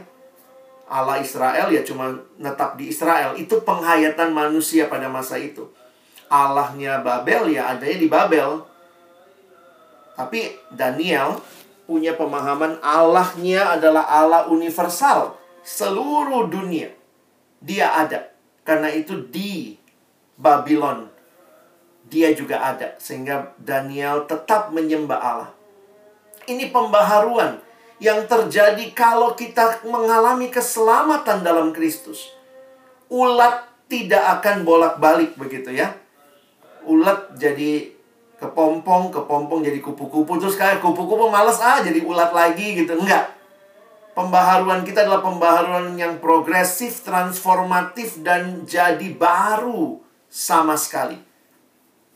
Allah 0.92 1.24
Israel 1.24 1.72
ya 1.72 1.80
cuma 1.88 2.12
netap 2.36 2.76
di 2.76 2.92
Israel. 2.92 3.40
Itu 3.40 3.64
penghayatan 3.64 4.36
manusia 4.36 4.92
pada 4.92 5.08
masa 5.08 5.40
itu. 5.40 5.72
Allahnya 6.28 7.00
Babel 7.00 7.56
ya 7.56 7.72
adanya 7.72 7.96
di 7.96 8.12
Babel. 8.12 8.71
Tapi 10.22 10.54
Daniel 10.70 11.42
punya 11.90 12.14
pemahaman 12.14 12.78
Allahnya 12.86 13.74
adalah 13.74 14.06
Allah 14.06 14.46
universal. 14.54 15.34
Seluruh 15.66 16.46
dunia. 16.46 16.94
Dia 17.58 17.98
ada. 18.06 18.30
Karena 18.62 18.94
itu 18.94 19.18
di 19.34 19.74
Babylon 20.38 21.10
dia 22.12 22.36
juga 22.36 22.60
ada 22.60 23.00
sehingga 23.00 23.56
Daniel 23.58 24.30
tetap 24.30 24.70
menyembah 24.70 25.20
Allah. 25.22 25.52
Ini 26.46 26.70
pembaharuan 26.70 27.64
yang 28.04 28.26
terjadi 28.26 28.92
kalau 28.92 29.38
kita 29.38 29.86
mengalami 29.88 30.52
keselamatan 30.52 31.46
dalam 31.46 31.72
Kristus. 31.72 32.34
Ulat 33.08 33.64
tidak 33.88 34.42
akan 34.42 34.68
bolak-balik 34.68 35.40
begitu 35.40 35.72
ya. 35.72 35.96
Ulat 36.84 37.38
jadi 37.40 38.01
kepompong, 38.42 39.14
kepompong 39.14 39.62
jadi 39.62 39.78
kupu-kupu 39.78 40.42
terus 40.42 40.58
kayak 40.58 40.82
kupu-kupu 40.82 41.30
males 41.30 41.62
ah 41.62 41.86
jadi 41.86 42.02
ulat 42.02 42.34
lagi 42.34 42.74
gitu. 42.82 42.98
Enggak. 42.98 43.38
Pembaharuan 44.12 44.84
kita 44.84 45.08
adalah 45.08 45.24
pembaharuan 45.24 45.96
yang 45.96 46.20
progresif, 46.20 47.06
transformatif 47.06 48.20
dan 48.20 48.66
jadi 48.68 49.14
baru 49.16 50.02
sama 50.28 50.76
sekali. 50.76 51.16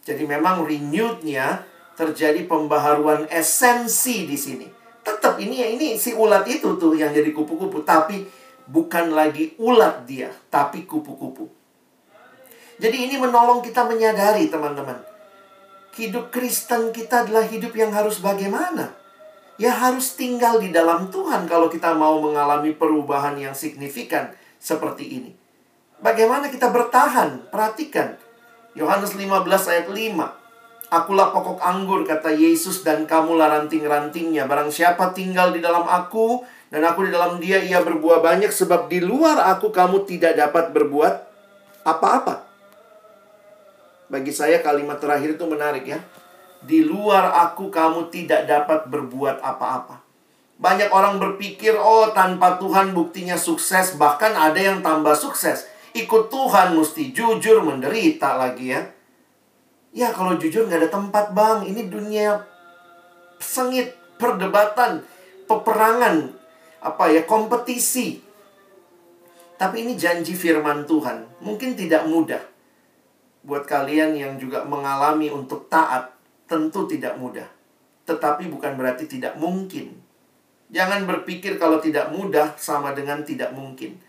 Jadi 0.04 0.28
memang 0.28 0.68
renewednya 0.68 1.64
terjadi 1.96 2.44
pembaharuan 2.50 3.32
esensi 3.32 4.28
di 4.28 4.36
sini. 4.36 4.68
Tetap 5.06 5.40
ini 5.40 5.62
ya 5.64 5.68
ini 5.72 5.96
si 5.96 6.12
ulat 6.12 6.44
itu 6.52 6.76
tuh 6.76 6.98
yang 7.00 7.16
jadi 7.16 7.32
kupu-kupu, 7.32 7.88
tapi 7.88 8.28
bukan 8.68 9.16
lagi 9.16 9.56
ulat 9.62 10.04
dia, 10.04 10.34
tapi 10.52 10.84
kupu-kupu. 10.84 11.48
Jadi 12.76 13.08
ini 13.08 13.16
menolong 13.16 13.64
kita 13.64 13.88
menyadari 13.88 14.52
teman-teman. 14.52 15.15
Hidup 15.96 16.28
Kristen 16.28 16.92
kita 16.92 17.24
adalah 17.24 17.48
hidup 17.48 17.72
yang 17.72 17.96
harus 17.96 18.20
bagaimana? 18.20 18.92
Ya 19.56 19.72
harus 19.72 20.20
tinggal 20.20 20.60
di 20.60 20.76
dalam 20.76 21.08
Tuhan 21.08 21.48
kalau 21.48 21.72
kita 21.72 21.96
mau 21.96 22.20
mengalami 22.20 22.76
perubahan 22.76 23.40
yang 23.40 23.56
signifikan 23.56 24.36
seperti 24.60 25.08
ini. 25.08 25.32
Bagaimana 26.04 26.52
kita 26.52 26.68
bertahan? 26.68 27.48
Perhatikan. 27.48 28.20
Yohanes 28.76 29.16
15 29.16 29.72
ayat 29.72 29.88
5. 29.88 30.92
Akulah 30.92 31.32
pokok 31.32 31.64
anggur, 31.64 32.04
kata 32.04 32.36
Yesus, 32.36 32.84
dan 32.84 33.08
kamulah 33.08 33.48
ranting-rantingnya. 33.56 34.52
Barang 34.52 34.76
siapa 34.76 35.16
tinggal 35.16 35.56
di 35.56 35.64
dalam 35.64 35.88
aku, 35.88 36.44
dan 36.68 36.84
aku 36.84 37.08
di 37.08 37.12
dalam 37.16 37.40
dia, 37.40 37.64
ia 37.64 37.80
berbuah 37.80 38.20
banyak, 38.20 38.52
sebab 38.52 38.92
di 38.92 39.00
luar 39.00 39.40
aku 39.48 39.72
kamu 39.72 40.04
tidak 40.04 40.36
dapat 40.36 40.76
berbuat 40.76 41.14
apa-apa. 41.88 42.45
Bagi 44.12 44.32
saya 44.34 44.62
kalimat 44.62 45.02
terakhir 45.02 45.38
itu 45.38 45.46
menarik 45.50 45.86
ya. 45.86 46.00
Di 46.66 46.82
luar 46.82 47.34
aku 47.50 47.70
kamu 47.70 48.10
tidak 48.10 48.50
dapat 48.50 48.90
berbuat 48.90 49.42
apa-apa. 49.42 50.02
Banyak 50.56 50.90
orang 50.90 51.20
berpikir, 51.20 51.76
oh 51.76 52.16
tanpa 52.16 52.56
Tuhan 52.58 52.96
buktinya 52.96 53.36
sukses, 53.36 54.00
bahkan 54.00 54.32
ada 54.32 54.56
yang 54.56 54.80
tambah 54.80 55.14
sukses 55.14 55.68
ikut 55.96 56.28
Tuhan 56.28 56.76
mesti 56.76 57.16
jujur 57.16 57.64
menderita 57.64 58.36
lagi 58.36 58.76
ya. 58.76 58.84
Ya 59.96 60.12
kalau 60.12 60.36
jujur 60.36 60.68
nggak 60.68 60.84
ada 60.84 60.92
tempat 60.92 61.32
bang. 61.32 61.64
Ini 61.72 61.88
dunia 61.88 62.44
sengit, 63.40 63.96
perdebatan, 64.20 65.08
peperangan, 65.48 66.36
apa 66.84 67.04
ya 67.16 67.24
kompetisi. 67.24 68.20
Tapi 69.56 69.88
ini 69.88 69.96
janji 69.96 70.36
firman 70.36 70.84
Tuhan. 70.84 71.40
Mungkin 71.40 71.80
tidak 71.80 72.04
mudah. 72.12 72.44
Buat 73.46 73.70
kalian 73.70 74.18
yang 74.18 74.34
juga 74.42 74.66
mengalami 74.66 75.30
untuk 75.30 75.70
taat, 75.70 76.10
tentu 76.50 76.90
tidak 76.90 77.14
mudah. 77.22 77.46
Tetapi 78.10 78.50
bukan 78.50 78.74
berarti 78.74 79.06
tidak 79.06 79.38
mungkin. 79.38 80.02
Jangan 80.74 81.06
berpikir 81.06 81.62
kalau 81.62 81.78
tidak 81.78 82.10
mudah 82.10 82.58
sama 82.58 82.98
dengan 82.98 83.22
tidak 83.22 83.54
mungkin. 83.54 84.02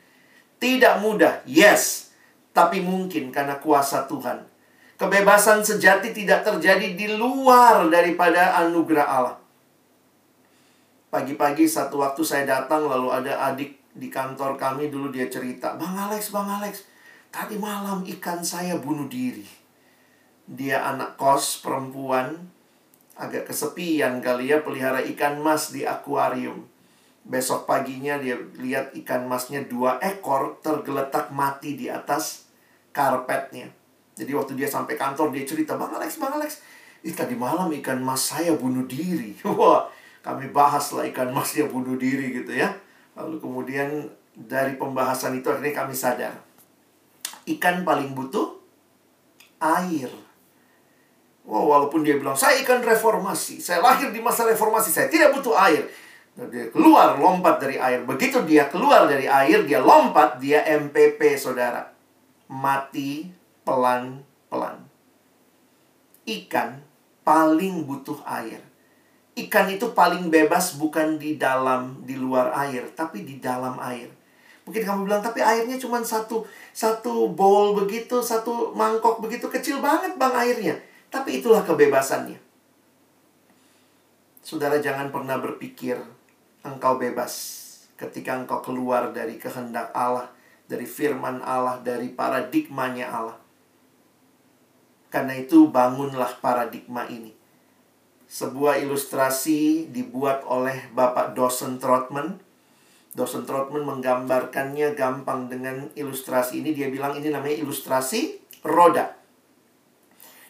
Tidak 0.56 1.04
mudah, 1.04 1.44
yes. 1.44 2.16
Tapi 2.56 2.80
mungkin 2.80 3.28
karena 3.28 3.60
kuasa 3.60 4.08
Tuhan. 4.08 4.48
Kebebasan 4.96 5.60
sejati 5.60 6.16
tidak 6.16 6.40
terjadi 6.40 6.96
di 6.96 7.12
luar 7.12 7.84
daripada 7.92 8.56
anugerah 8.64 9.04
Allah. 9.04 9.36
Pagi-pagi 11.12 11.68
satu 11.68 12.00
waktu 12.00 12.24
saya 12.24 12.48
datang 12.48 12.88
lalu 12.88 13.12
ada 13.12 13.52
adik 13.52 13.76
di 13.92 14.08
kantor 14.08 14.56
kami 14.56 14.88
dulu 14.88 15.12
dia 15.12 15.28
cerita, 15.28 15.76
"Bang 15.76 15.96
Alex, 15.96 16.32
Bang 16.32 16.48
Alex, 16.48 16.88
tadi 17.30 17.56
malam 17.60 18.02
ikan 18.18 18.42
saya 18.42 18.78
bunuh 18.78 19.08
diri." 19.10 19.46
Dia 20.46 20.86
anak 20.86 21.18
kos 21.18 21.58
perempuan, 21.58 22.38
agak 23.18 23.50
kesepian 23.50 24.22
kali 24.22 24.54
ya 24.54 24.62
pelihara 24.62 25.02
ikan 25.16 25.42
mas 25.42 25.74
di 25.74 25.82
akuarium. 25.82 26.68
Besok 27.26 27.66
paginya 27.66 28.14
dia 28.22 28.38
lihat 28.62 28.94
ikan 29.02 29.26
masnya 29.26 29.66
dua 29.66 29.98
ekor 29.98 30.62
tergeletak 30.62 31.34
mati 31.34 31.74
di 31.74 31.90
atas 31.90 32.46
karpetnya. 32.94 33.66
Jadi 34.14 34.30
waktu 34.32 34.54
dia 34.54 34.70
sampai 34.70 34.94
kantor 34.94 35.34
dia 35.34 35.42
cerita, 35.42 35.74
Bang 35.74 35.92
Alex, 35.92 36.16
Bang 36.22 36.38
Alex, 36.38 36.62
Ih, 37.06 37.14
tadi 37.14 37.38
malam 37.38 37.70
ikan 37.82 38.02
mas 38.02 38.34
saya 38.34 38.54
bunuh 38.58 38.82
diri. 38.88 39.36
Wah, 39.58 39.86
kami 40.26 40.50
bahaslah 40.50 41.06
ikan 41.14 41.30
masnya 41.30 41.70
bunuh 41.70 41.94
diri 41.94 42.34
gitu 42.34 42.50
ya. 42.50 42.72
Lalu 43.14 43.38
kemudian 43.38 44.10
dari 44.34 44.74
pembahasan 44.74 45.38
itu 45.38 45.46
akhirnya 45.46 45.86
kami 45.86 45.94
sadar. 45.94 46.34
Ikan 47.46 47.86
paling 47.86 48.12
butuh 48.12 48.58
air. 49.62 50.10
Wow, 51.46 51.70
walaupun 51.70 52.02
dia 52.02 52.18
bilang, 52.18 52.34
saya 52.34 52.58
ikan 52.66 52.82
reformasi. 52.82 53.62
Saya 53.62 53.78
lahir 53.78 54.10
di 54.10 54.18
masa 54.18 54.42
reformasi. 54.42 54.90
Saya 54.90 55.06
tidak 55.06 55.30
butuh 55.30 55.54
air. 55.54 55.86
Dan 56.34 56.50
dia 56.50 56.66
keluar, 56.74 57.14
lompat 57.16 57.62
dari 57.62 57.78
air. 57.78 58.02
Begitu 58.02 58.42
dia 58.42 58.66
keluar 58.66 59.06
dari 59.06 59.30
air, 59.30 59.62
dia 59.62 59.78
lompat, 59.78 60.42
dia 60.42 60.66
MPP, 60.66 61.38
saudara. 61.38 61.94
Mati 62.50 63.30
pelan-pelan. 63.62 64.82
Ikan 66.26 66.82
paling 67.22 67.86
butuh 67.86 68.18
air 68.26 68.66
ikan 69.36 69.68
itu 69.68 69.92
paling 69.92 70.32
bebas 70.32 70.80
bukan 70.80 71.20
di 71.20 71.36
dalam, 71.36 72.00
di 72.08 72.16
luar 72.16 72.56
air, 72.56 72.88
tapi 72.96 73.22
di 73.22 73.36
dalam 73.36 73.76
air. 73.84 74.08
Mungkin 74.66 74.82
kamu 74.82 75.00
bilang, 75.06 75.22
tapi 75.22 75.38
airnya 75.38 75.78
cuma 75.78 76.02
satu, 76.02 76.42
satu 76.74 77.30
bowl 77.30 77.78
begitu, 77.78 78.18
satu 78.18 78.74
mangkok 78.74 79.22
begitu, 79.22 79.46
kecil 79.46 79.78
banget 79.78 80.18
bang 80.18 80.34
airnya. 80.34 80.74
Tapi 81.06 81.38
itulah 81.38 81.62
kebebasannya. 81.62 82.42
Saudara 84.42 84.82
jangan 84.82 85.14
pernah 85.14 85.38
berpikir 85.38 85.98
engkau 86.66 86.98
bebas 86.98 87.62
ketika 87.94 88.34
engkau 88.34 88.58
keluar 88.58 89.14
dari 89.14 89.38
kehendak 89.38 89.94
Allah, 89.94 90.26
dari 90.66 90.86
firman 90.86 91.40
Allah, 91.46 91.78
dari 91.80 92.10
paradigmanya 92.10 93.06
Allah. 93.06 93.38
Karena 95.08 95.38
itu 95.38 95.70
bangunlah 95.70 96.42
paradigma 96.42 97.06
ini 97.06 97.36
sebuah 98.26 98.82
ilustrasi 98.82 99.88
dibuat 99.94 100.42
oleh 100.46 100.90
Bapak 100.92 101.38
Dawson 101.38 101.78
Trotman. 101.78 102.42
Dawson 103.16 103.48
Trotman 103.48 103.88
menggambarkannya 103.88 104.92
gampang 104.92 105.48
dengan 105.48 105.88
ilustrasi 105.96 106.60
ini. 106.60 106.76
Dia 106.76 106.92
bilang 106.92 107.16
ini 107.16 107.32
namanya 107.32 107.64
ilustrasi 107.64 108.36
roda. 108.60 109.16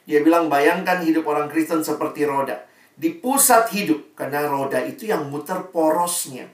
Dia 0.03 0.19
bilang 0.27 0.51
bayangkan 0.51 0.99
hidup 1.07 1.31
orang 1.31 1.47
Kristen 1.47 1.87
seperti 1.87 2.27
roda. 2.27 2.67
Di 2.99 3.15
pusat 3.23 3.71
hidup, 3.71 4.19
karena 4.19 4.51
roda 4.51 4.83
itu 4.83 5.07
yang 5.07 5.31
muter 5.31 5.71
porosnya. 5.71 6.51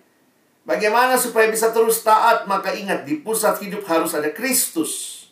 Bagaimana 0.69 1.17
supaya 1.17 1.49
bisa 1.49 1.73
terus 1.73 2.05
taat? 2.05 2.45
Maka 2.45 2.77
ingat, 2.77 3.09
di 3.09 3.25
pusat 3.25 3.57
hidup 3.65 3.89
harus 3.89 4.13
ada 4.13 4.29
Kristus. 4.37 5.25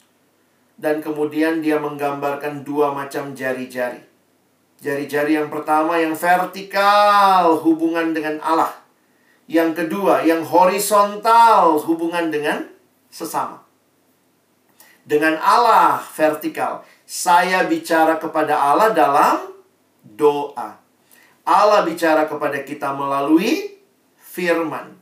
Dan 0.81 1.05
kemudian 1.05 1.61
dia 1.61 1.77
menggambarkan 1.77 2.65
dua 2.65 2.97
macam 2.97 3.37
jari-jari. 3.37 4.01
Jari-jari 4.81 5.37
yang 5.37 5.53
pertama 5.53 6.01
yang 6.01 6.17
vertikal 6.17 7.61
hubungan 7.61 8.17
dengan 8.17 8.41
Allah. 8.41 8.80
Yang 9.51 9.83
kedua 9.83 10.23
yang 10.23 10.47
horizontal 10.47 11.83
hubungan 11.83 12.31
dengan 12.31 12.71
sesama. 13.11 13.67
Dengan 15.03 15.35
Allah 15.43 15.99
vertikal. 16.15 16.87
Saya 17.03 17.67
bicara 17.67 18.23
kepada 18.23 18.55
Allah 18.55 18.95
dalam 18.95 19.51
doa. 20.07 20.79
Allah 21.43 21.83
bicara 21.83 22.31
kepada 22.31 22.63
kita 22.63 22.95
melalui 22.95 23.75
firman. 24.15 24.95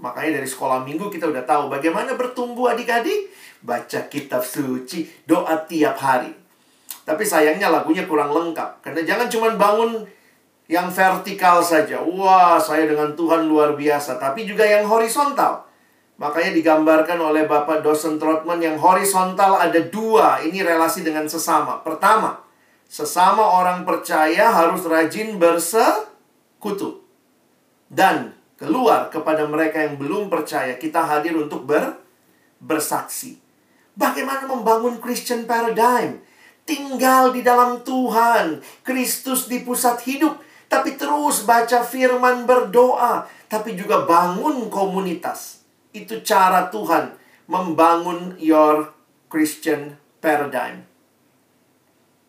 Makanya 0.00 0.40
dari 0.40 0.48
sekolah 0.48 0.80
minggu 0.88 1.12
kita 1.12 1.28
udah 1.28 1.44
tahu 1.44 1.68
bagaimana 1.68 2.16
bertumbuh 2.16 2.72
adik-adik. 2.72 3.28
Baca 3.60 4.08
kitab 4.08 4.40
suci, 4.40 5.04
doa 5.28 5.68
tiap 5.68 6.00
hari. 6.00 6.32
Tapi 7.04 7.28
sayangnya 7.28 7.68
lagunya 7.68 8.08
kurang 8.08 8.32
lengkap. 8.32 8.80
Karena 8.80 9.04
jangan 9.04 9.28
cuma 9.28 9.52
bangun 9.52 10.08
yang 10.72 10.88
vertikal 10.88 11.60
saja. 11.60 12.00
Wah, 12.00 12.56
saya 12.56 12.88
dengan 12.88 13.12
Tuhan 13.12 13.44
luar 13.44 13.76
biasa. 13.76 14.16
Tapi 14.16 14.48
juga 14.48 14.64
yang 14.64 14.88
horizontal. 14.88 15.68
Makanya 16.16 16.56
digambarkan 16.56 17.20
oleh 17.20 17.44
Bapak 17.44 17.84
Dosen 17.84 18.16
Trotman 18.16 18.56
yang 18.56 18.80
horizontal 18.80 19.60
ada 19.60 19.76
dua. 19.84 20.40
Ini 20.40 20.64
relasi 20.64 21.04
dengan 21.04 21.28
sesama. 21.28 21.84
Pertama, 21.84 22.40
sesama 22.88 23.44
orang 23.60 23.84
percaya 23.84 24.48
harus 24.48 24.88
rajin 24.88 25.36
bersekutu. 25.36 27.04
Dan 27.92 28.32
keluar 28.56 29.12
kepada 29.12 29.44
mereka 29.44 29.84
yang 29.84 30.00
belum 30.00 30.32
percaya. 30.32 30.80
Kita 30.80 31.04
hadir 31.04 31.36
untuk 31.36 31.68
ber, 31.68 32.00
bersaksi. 32.64 33.36
Bagaimana 33.92 34.48
membangun 34.48 34.96
Christian 35.04 35.44
paradigm? 35.44 36.24
tinggal 36.62 37.34
di 37.34 37.42
dalam 37.42 37.82
Tuhan, 37.82 38.62
Kristus 38.86 39.50
di 39.50 39.62
pusat 39.62 39.98
hidup, 40.06 40.41
tapi 40.72 40.96
terus 40.96 41.44
baca 41.44 41.84
firman 41.84 42.48
berdoa, 42.48 43.28
tapi 43.44 43.76
juga 43.76 44.08
bangun 44.08 44.72
komunitas. 44.72 45.60
Itu 45.92 46.24
cara 46.24 46.72
Tuhan 46.72 47.12
membangun 47.44 48.40
your 48.40 48.88
Christian 49.28 50.00
paradigm. 50.24 50.88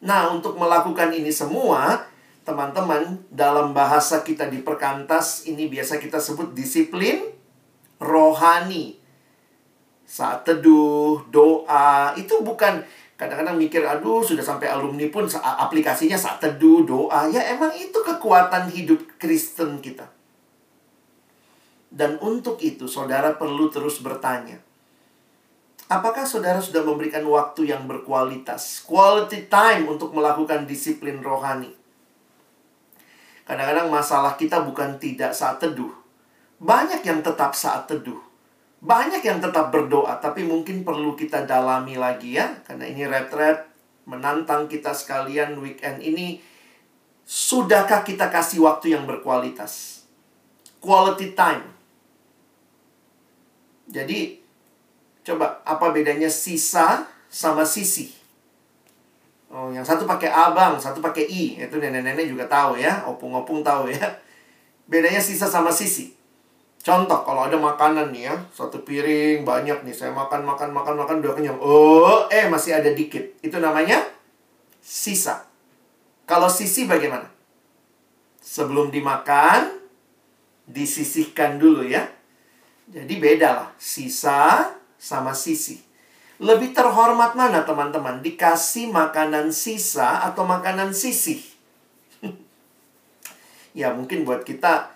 Nah, 0.04 0.36
untuk 0.36 0.60
melakukan 0.60 1.16
ini 1.16 1.32
semua, 1.32 2.04
teman-teman, 2.44 3.24
dalam 3.32 3.72
bahasa 3.72 4.20
kita 4.20 4.52
di 4.52 4.60
perkantas, 4.60 5.48
ini 5.48 5.72
biasa 5.72 5.96
kita 5.96 6.20
sebut 6.20 6.52
disiplin 6.52 7.32
rohani. 8.04 9.00
Saat 10.04 10.44
teduh, 10.44 11.24
doa, 11.32 12.12
itu 12.20 12.44
bukan 12.44 12.84
kadang-kadang 13.16 13.56
mikir 13.56 13.86
aduh 13.86 14.26
sudah 14.26 14.42
sampai 14.42 14.70
alumni 14.70 15.08
pun 15.10 15.30
aplikasinya 15.42 16.18
saat 16.18 16.42
teduh 16.42 16.84
doa. 16.84 17.30
Ya 17.30 17.54
emang 17.54 17.72
itu 17.78 18.00
kekuatan 18.02 18.74
hidup 18.74 19.20
Kristen 19.22 19.80
kita. 19.80 20.10
Dan 21.94 22.18
untuk 22.26 22.58
itu 22.66 22.90
saudara 22.90 23.38
perlu 23.38 23.70
terus 23.70 24.02
bertanya 24.02 24.58
apakah 25.94 26.26
saudara 26.26 26.58
sudah 26.58 26.82
memberikan 26.82 27.22
waktu 27.30 27.70
yang 27.70 27.86
berkualitas 27.86 28.82
quality 28.82 29.46
time 29.46 29.86
untuk 29.86 30.10
melakukan 30.10 30.66
disiplin 30.66 31.22
rohani? 31.22 31.70
Kadang-kadang 33.44 33.92
masalah 33.92 34.40
kita 34.40 34.66
bukan 34.66 34.98
tidak 34.98 35.36
saat 35.36 35.62
teduh 35.62 35.92
banyak 36.64 37.04
yang 37.04 37.20
tetap 37.20 37.52
saat 37.52 37.92
teduh 37.92 38.24
banyak 38.84 39.24
yang 39.24 39.40
tetap 39.40 39.72
berdoa, 39.72 40.20
tapi 40.20 40.44
mungkin 40.44 40.84
perlu 40.84 41.16
kita 41.16 41.48
dalami 41.48 41.96
lagi 41.96 42.36
ya. 42.36 42.52
Karena 42.68 42.84
ini 42.84 43.08
retret 43.08 43.64
menantang 44.04 44.68
kita 44.68 44.92
sekalian 44.92 45.56
weekend 45.64 46.04
ini. 46.04 46.44
Sudahkah 47.24 48.04
kita 48.04 48.28
kasih 48.28 48.68
waktu 48.68 48.92
yang 48.92 49.08
berkualitas? 49.08 50.04
Quality 50.84 51.32
time. 51.32 51.64
Jadi, 53.88 54.44
coba 55.24 55.64
apa 55.64 55.96
bedanya 55.96 56.28
sisa 56.28 57.08
sama 57.32 57.64
sisi? 57.64 58.12
Oh, 59.48 59.72
yang 59.72 59.88
satu 59.88 60.04
pakai 60.04 60.28
abang, 60.28 60.76
satu 60.76 61.00
pakai 61.00 61.24
i. 61.32 61.56
Itu 61.56 61.80
nenek-nenek 61.80 62.28
juga 62.28 62.52
tahu 62.52 62.76
ya, 62.76 63.08
opung-opung 63.08 63.64
tahu 63.64 63.88
ya. 63.88 64.20
Bedanya 64.92 65.24
sisa 65.24 65.48
sama 65.48 65.72
sisi. 65.72 66.23
Contoh 66.84 67.24
kalau 67.24 67.48
ada 67.48 67.56
makanan 67.56 68.12
nih 68.12 68.28
ya, 68.28 68.36
satu 68.52 68.84
piring 68.84 69.48
banyak 69.48 69.88
nih, 69.88 69.96
saya 69.96 70.12
makan 70.12 70.44
makan 70.44 70.76
makan 70.76 71.00
makan 71.00 71.24
udah 71.24 71.32
kenyang. 71.32 71.56
Oh, 71.64 72.28
eh 72.28 72.52
masih 72.52 72.76
ada 72.76 72.92
dikit. 72.92 73.40
Itu 73.40 73.64
namanya 73.64 74.04
sisa. 74.84 75.48
Kalau 76.28 76.52
sisi 76.52 76.84
bagaimana? 76.84 77.32
Sebelum 78.44 78.92
dimakan 78.92 79.80
disisihkan 80.68 81.56
dulu 81.56 81.88
ya. 81.88 82.04
Jadi 82.92 83.16
beda 83.16 83.50
lah, 83.56 83.70
sisa 83.80 84.76
sama 85.00 85.32
sisi. 85.32 85.80
Lebih 86.44 86.76
terhormat 86.76 87.40
mana 87.40 87.64
teman-teman? 87.64 88.20
Dikasih 88.20 88.92
makanan 88.92 89.56
sisa 89.56 90.20
atau 90.28 90.44
makanan 90.44 90.92
sisih? 90.92 91.40
ya 93.80 93.96
mungkin 93.96 94.28
buat 94.28 94.44
kita 94.44 94.93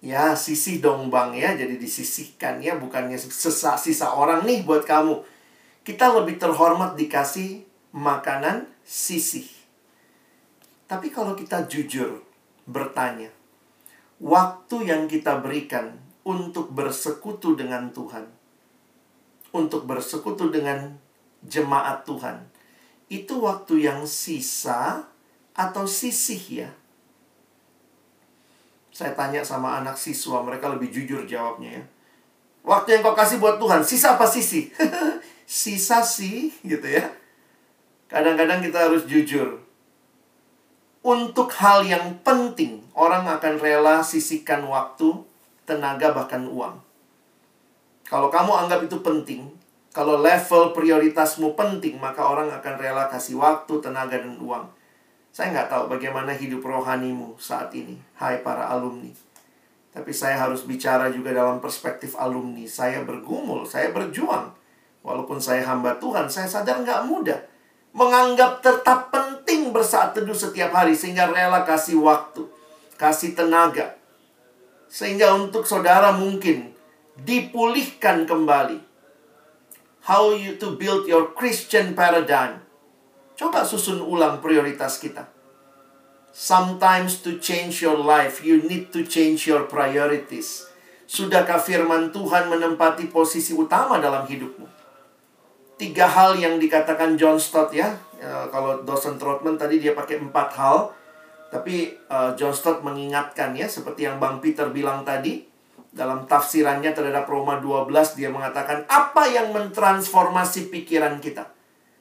ya 0.00 0.36
sisih 0.36 0.80
dong 0.80 1.08
bang 1.08 1.32
ya. 1.36 1.56
Jadi 1.56 1.76
disisihkan 1.76 2.60
ya. 2.60 2.76
Bukannya 2.76 3.16
sisa 3.16 3.76
sisa 3.76 4.06
orang 4.12 4.44
nih 4.48 4.64
buat 4.64 4.84
kamu. 4.84 5.20
Kita 5.84 6.12
lebih 6.16 6.36
terhormat 6.36 6.96
dikasih 6.96 7.64
makanan 7.96 8.68
sisih. 8.84 9.48
Tapi 10.90 11.08
kalau 11.14 11.38
kita 11.38 11.70
jujur 11.70 12.20
bertanya 12.66 13.30
waktu 14.20 14.92
yang 14.92 15.08
kita 15.08 15.40
berikan 15.40 15.96
untuk 16.22 16.70
bersekutu 16.70 17.56
dengan 17.56 17.88
Tuhan 17.90 18.28
untuk 19.50 19.88
bersekutu 19.88 20.52
dengan 20.52 20.94
jemaat 21.42 22.04
Tuhan 22.04 22.46
itu 23.10 23.42
waktu 23.42 23.90
yang 23.90 24.04
sisa 24.04 25.08
atau 25.56 25.88
sisih 25.88 26.68
ya 26.68 26.70
saya 29.00 29.16
tanya 29.16 29.40
sama 29.40 29.80
anak 29.80 29.96
siswa, 29.96 30.44
mereka 30.44 30.68
lebih 30.68 30.92
jujur 30.92 31.24
jawabnya 31.24 31.80
ya. 31.80 31.84
Waktu 32.60 32.92
yang 32.92 33.00
kau 33.00 33.16
kasih 33.16 33.40
buat 33.40 33.56
Tuhan, 33.56 33.80
sisa 33.80 34.20
apa 34.20 34.28
sisi? 34.28 34.68
sisa 35.48 36.04
sih, 36.04 36.52
gitu 36.60 36.84
ya. 36.84 37.08
Kadang-kadang 38.12 38.60
kita 38.60 38.92
harus 38.92 39.08
jujur. 39.08 39.56
Untuk 41.00 41.48
hal 41.56 41.88
yang 41.88 42.20
penting, 42.20 42.84
orang 42.92 43.24
akan 43.24 43.56
rela 43.56 44.04
sisihkan 44.04 44.68
waktu, 44.68 45.24
tenaga, 45.64 46.12
bahkan 46.12 46.44
uang. 46.44 46.76
Kalau 48.04 48.28
kamu 48.28 48.52
anggap 48.52 48.84
itu 48.84 49.00
penting, 49.00 49.48
kalau 49.96 50.20
level 50.20 50.76
prioritasmu 50.76 51.56
penting, 51.56 51.96
maka 51.96 52.20
orang 52.20 52.52
akan 52.52 52.74
rela 52.76 53.08
kasih 53.08 53.40
waktu, 53.40 53.80
tenaga, 53.80 54.20
dan 54.20 54.36
uang. 54.36 54.68
Saya 55.30 55.54
nggak 55.54 55.70
tahu 55.70 55.84
bagaimana 55.94 56.34
hidup 56.34 56.66
rohanimu 56.66 57.38
saat 57.38 57.70
ini, 57.78 57.94
hai 58.18 58.42
para 58.42 58.66
alumni. 58.66 59.14
Tapi 59.90 60.10
saya 60.10 60.38
harus 60.38 60.66
bicara 60.66 61.10
juga 61.10 61.30
dalam 61.30 61.62
perspektif 61.62 62.18
alumni. 62.18 62.66
Saya 62.66 63.02
bergumul, 63.06 63.62
saya 63.66 63.94
berjuang. 63.94 64.50
Walaupun 65.06 65.38
saya 65.38 65.66
hamba 65.66 65.98
Tuhan, 66.02 66.26
saya 66.26 66.50
sadar 66.50 66.82
nggak 66.82 67.06
mudah. 67.06 67.40
Menganggap 67.90 68.62
tetap 68.62 69.10
penting 69.10 69.74
bersaat 69.74 70.14
teduh 70.14 70.34
setiap 70.34 70.70
hari, 70.74 70.94
sehingga 70.94 71.30
rela 71.30 71.66
kasih 71.66 71.98
waktu, 72.02 72.46
kasih 72.94 73.34
tenaga. 73.34 73.98
Sehingga 74.90 75.34
untuk 75.34 75.66
saudara 75.66 76.14
mungkin 76.14 76.74
dipulihkan 77.22 78.26
kembali. 78.26 78.78
How 80.06 80.34
you 80.34 80.58
to 80.58 80.74
build 80.74 81.06
your 81.06 81.34
Christian 81.34 81.94
paradigm 81.94 82.62
Coba 83.40 83.64
susun 83.64 84.04
ulang 84.04 84.44
prioritas 84.44 85.00
kita. 85.00 85.24
Sometimes 86.28 87.24
to 87.24 87.40
change 87.40 87.80
your 87.80 87.96
life, 87.96 88.44
you 88.44 88.60
need 88.68 88.92
to 88.92 89.00
change 89.00 89.48
your 89.48 89.64
priorities. 89.64 90.68
Sudahkah 91.08 91.56
firman 91.56 92.12
Tuhan 92.12 92.52
menempati 92.52 93.08
posisi 93.08 93.56
utama 93.56 93.96
dalam 93.96 94.28
hidupmu? 94.28 94.68
Tiga 95.80 96.04
hal 96.04 96.36
yang 96.36 96.60
dikatakan 96.60 97.16
John 97.16 97.40
Stott 97.40 97.72
ya. 97.72 97.96
ya 98.20 98.52
kalau 98.52 98.84
dosen 98.84 99.16
Trotman 99.16 99.56
tadi 99.56 99.80
dia 99.80 99.96
pakai 99.96 100.20
empat 100.20 100.48
hal. 100.60 100.92
Tapi 101.48 101.96
uh, 102.12 102.36
John 102.36 102.52
Stott 102.52 102.84
mengingatkan 102.84 103.56
ya, 103.56 103.72
seperti 103.72 104.04
yang 104.04 104.20
Bang 104.20 104.44
Peter 104.44 104.68
bilang 104.68 105.00
tadi. 105.00 105.48
Dalam 105.88 106.28
tafsirannya 106.28 106.92
terhadap 106.92 107.24
Roma 107.24 107.56
12, 107.56 107.88
dia 108.20 108.28
mengatakan 108.28 108.84
apa 108.84 109.32
yang 109.32 109.48
mentransformasi 109.56 110.68
pikiran 110.68 111.24
kita 111.24 111.56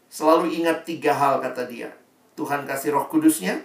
Selalu 0.09 0.57
ingat 0.57 0.89
tiga 0.89 1.13
hal 1.13 1.37
kata 1.37 1.69
dia. 1.69 1.93
Tuhan 2.33 2.65
kasih 2.65 2.97
roh 2.97 3.05
kudusnya. 3.05 3.61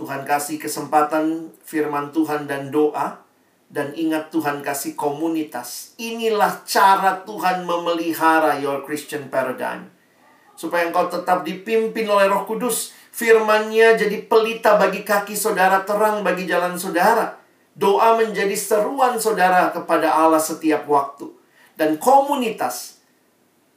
Tuhan 0.00 0.24
kasih 0.24 0.56
kesempatan 0.56 1.52
firman 1.60 2.16
Tuhan 2.16 2.48
dan 2.48 2.72
doa. 2.72 3.20
Dan 3.68 3.92
ingat 3.92 4.32
Tuhan 4.32 4.64
kasih 4.64 4.96
komunitas. 4.96 5.92
Inilah 6.00 6.64
cara 6.64 7.24
Tuhan 7.28 7.68
memelihara 7.68 8.56
your 8.60 8.84
Christian 8.88 9.28
paradigm. 9.28 9.92
Supaya 10.56 10.88
engkau 10.88 11.08
tetap 11.08 11.44
dipimpin 11.44 12.08
oleh 12.08 12.28
roh 12.32 12.48
kudus. 12.48 12.96
Firmannya 13.12 14.00
jadi 14.00 14.24
pelita 14.24 14.80
bagi 14.80 15.04
kaki 15.04 15.36
saudara, 15.36 15.84
terang 15.84 16.24
bagi 16.24 16.48
jalan 16.48 16.80
saudara. 16.80 17.36
Doa 17.76 18.16
menjadi 18.16 18.56
seruan 18.56 19.20
saudara 19.20 19.68
kepada 19.72 20.08
Allah 20.08 20.40
setiap 20.40 20.88
waktu. 20.88 21.28
Dan 21.76 21.96
komunitas 22.00 23.00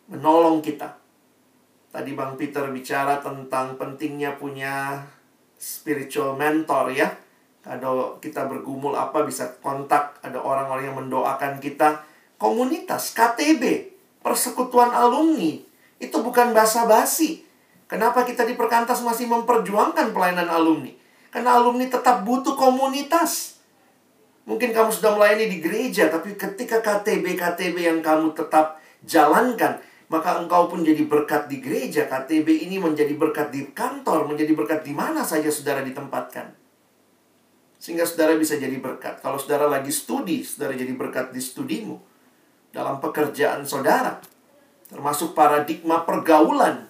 menolong 0.08 0.60
kita 0.60 1.05
Tadi 1.96 2.12
Bang 2.12 2.36
Peter 2.36 2.68
bicara 2.76 3.24
tentang 3.24 3.80
pentingnya 3.80 4.36
punya 4.36 5.00
spiritual 5.56 6.36
mentor 6.36 6.92
ya. 6.92 7.08
Kalau 7.64 8.20
kita 8.20 8.52
bergumul 8.52 8.92
apa 9.00 9.24
bisa 9.24 9.56
kontak 9.64 10.20
ada 10.20 10.44
orang-orang 10.44 10.92
yang 10.92 11.00
mendoakan 11.00 11.64
kita. 11.64 12.04
Komunitas 12.36 13.16
KTB, 13.16 13.96
persekutuan 14.20 14.92
alumni. 14.92 15.56
Itu 15.96 16.20
bukan 16.20 16.52
basa-basi. 16.52 17.48
Kenapa 17.88 18.28
kita 18.28 18.44
di 18.44 18.60
Perkantas 18.60 19.00
masih 19.00 19.32
memperjuangkan 19.32 20.12
pelayanan 20.12 20.52
alumni? 20.52 20.92
Karena 21.32 21.56
alumni 21.56 21.88
tetap 21.88 22.28
butuh 22.28 22.60
komunitas. 22.60 23.56
Mungkin 24.44 24.76
kamu 24.76 24.92
sudah 24.92 25.16
melayani 25.16 25.48
di 25.48 25.64
gereja, 25.64 26.12
tapi 26.12 26.36
ketika 26.36 26.84
KTB-KTB 26.84 27.88
yang 27.88 28.04
kamu 28.04 28.36
tetap 28.36 28.84
jalankan, 29.08 29.80
maka 30.06 30.38
engkau 30.38 30.70
pun 30.70 30.86
jadi 30.86 31.02
berkat 31.10 31.50
di 31.50 31.58
gereja. 31.58 32.06
KTB 32.06 32.70
ini 32.70 32.78
menjadi 32.78 33.10
berkat 33.18 33.50
di 33.50 33.66
kantor, 33.74 34.30
menjadi 34.30 34.54
berkat 34.54 34.86
di 34.86 34.94
mana 34.94 35.26
saja 35.26 35.50
saudara 35.50 35.82
ditempatkan. 35.82 36.54
Sehingga 37.82 38.06
saudara 38.06 38.38
bisa 38.38 38.58
jadi 38.58 38.78
berkat. 38.78 39.22
Kalau 39.26 39.42
saudara 39.42 39.66
lagi 39.66 39.90
studi, 39.90 40.46
saudara 40.46 40.78
jadi 40.78 40.94
berkat 40.94 41.34
di 41.34 41.42
studimu. 41.42 41.98
Dalam 42.70 43.02
pekerjaan 43.02 43.66
saudara. 43.66 44.22
Termasuk 44.86 45.34
paradigma 45.34 46.06
pergaulan. 46.06 46.86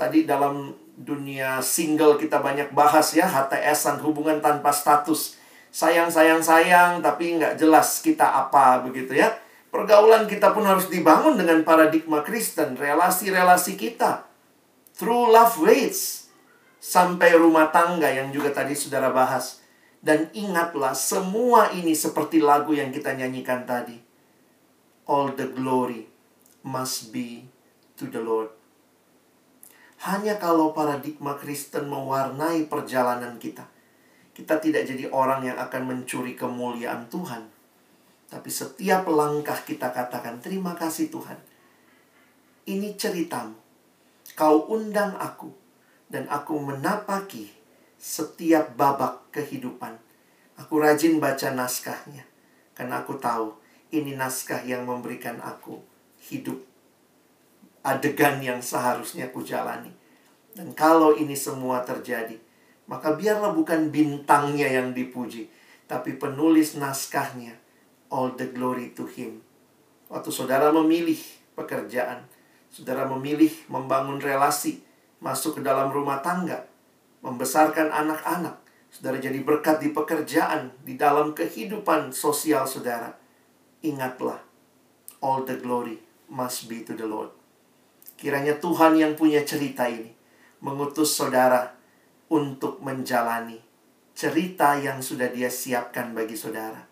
Tadi 0.00 0.24
dalam 0.24 0.72
dunia 0.96 1.60
single 1.60 2.16
kita 2.16 2.40
banyak 2.40 2.72
bahas 2.72 3.12
ya, 3.12 3.28
HTS-an, 3.28 4.00
hubungan 4.00 4.40
tanpa 4.40 4.72
status. 4.72 5.36
Sayang, 5.68 6.08
sayang, 6.08 6.40
sayang, 6.40 7.04
tapi 7.04 7.36
nggak 7.36 7.60
jelas 7.60 8.00
kita 8.00 8.24
apa 8.24 8.80
begitu 8.80 9.12
ya 9.12 9.28
Pergaulan 9.70 10.26
kita 10.26 10.50
pun 10.50 10.66
harus 10.66 10.90
dibangun 10.90 11.38
dengan 11.38 11.62
paradigma 11.62 12.26
Kristen, 12.26 12.74
relasi-relasi 12.74 13.78
kita. 13.78 14.26
Through 14.98 15.30
love 15.30 15.62
waits. 15.62 16.26
Sampai 16.82 17.38
rumah 17.38 17.70
tangga 17.70 18.10
yang 18.10 18.34
juga 18.34 18.50
tadi 18.50 18.74
saudara 18.74 19.14
bahas. 19.14 19.62
Dan 20.02 20.26
ingatlah, 20.34 20.90
semua 20.98 21.70
ini 21.70 21.94
seperti 21.94 22.42
lagu 22.42 22.74
yang 22.74 22.90
kita 22.90 23.14
nyanyikan 23.14 23.62
tadi. 23.62 23.94
All 25.06 25.30
the 25.38 25.46
glory 25.46 26.10
must 26.66 27.14
be 27.14 27.46
to 27.94 28.10
the 28.10 28.18
Lord. 28.18 28.50
Hanya 30.02 30.40
kalau 30.40 30.74
paradigma 30.74 31.38
Kristen 31.38 31.86
mewarnai 31.86 32.66
perjalanan 32.66 33.38
kita, 33.38 33.68
kita 34.34 34.58
tidak 34.58 34.88
jadi 34.88 35.12
orang 35.12 35.46
yang 35.46 35.60
akan 35.60 35.82
mencuri 35.84 36.34
kemuliaan 36.34 37.06
Tuhan 37.12 37.59
tapi 38.30 38.46
setiap 38.46 39.10
langkah 39.10 39.58
kita 39.58 39.90
katakan, 39.90 40.38
terima 40.38 40.78
kasih 40.78 41.10
Tuhan. 41.10 41.34
Ini 42.62 42.94
ceritamu. 42.94 43.58
Kau 44.38 44.70
undang 44.70 45.18
aku. 45.18 45.50
Dan 46.06 46.30
aku 46.30 46.62
menapaki 46.62 47.50
setiap 47.98 48.78
babak 48.78 49.34
kehidupan. 49.34 49.98
Aku 50.62 50.78
rajin 50.78 51.18
baca 51.18 51.50
naskahnya. 51.50 52.22
Karena 52.70 53.02
aku 53.02 53.18
tahu 53.18 53.58
ini 53.90 54.14
naskah 54.14 54.62
yang 54.62 54.86
memberikan 54.86 55.42
aku 55.42 55.82
hidup. 56.30 56.62
Adegan 57.82 58.38
yang 58.38 58.62
seharusnya 58.62 59.26
aku 59.26 59.42
jalani. 59.42 59.90
Dan 60.54 60.70
kalau 60.74 61.18
ini 61.18 61.34
semua 61.34 61.82
terjadi, 61.82 62.38
maka 62.86 63.14
biarlah 63.14 63.54
bukan 63.54 63.90
bintangnya 63.94 64.66
yang 64.66 64.90
dipuji, 64.90 65.46
tapi 65.86 66.18
penulis 66.18 66.74
naskahnya 66.74 67.59
all 68.10 68.34
the 68.34 68.50
glory 68.50 68.92
to 68.98 69.06
him. 69.06 69.40
Waktu 70.10 70.34
saudara 70.34 70.74
memilih 70.74 71.16
pekerjaan, 71.54 72.26
saudara 72.66 73.06
memilih 73.06 73.54
membangun 73.70 74.18
relasi, 74.18 74.82
masuk 75.22 75.58
ke 75.58 75.60
dalam 75.62 75.94
rumah 75.94 76.18
tangga, 76.18 76.66
membesarkan 77.22 77.94
anak-anak, 77.94 78.58
saudara 78.90 79.22
jadi 79.22 79.38
berkat 79.46 79.78
di 79.78 79.94
pekerjaan, 79.94 80.74
di 80.82 80.98
dalam 80.98 81.32
kehidupan 81.32 82.10
sosial 82.10 82.66
saudara. 82.66 83.14
Ingatlah, 83.86 84.42
all 85.22 85.46
the 85.46 85.56
glory 85.56 86.02
must 86.26 86.66
be 86.66 86.82
to 86.82 86.98
the 86.98 87.06
Lord. 87.06 87.30
Kiranya 88.18 88.58
Tuhan 88.60 89.00
yang 89.00 89.16
punya 89.16 89.46
cerita 89.46 89.88
ini 89.88 90.12
mengutus 90.60 91.16
saudara 91.16 91.72
untuk 92.28 92.84
menjalani 92.84 93.56
cerita 94.12 94.76
yang 94.76 95.00
sudah 95.00 95.32
dia 95.32 95.48
siapkan 95.48 96.12
bagi 96.12 96.36
saudara 96.36 96.89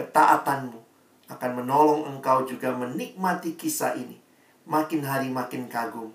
ketaatanmu 0.00 0.80
akan 1.28 1.50
menolong 1.60 2.08
engkau 2.08 2.48
juga 2.48 2.72
menikmati 2.72 3.52
kisah 3.60 3.92
ini. 4.00 4.16
Makin 4.64 5.04
hari 5.04 5.28
makin 5.28 5.68
kagum. 5.68 6.08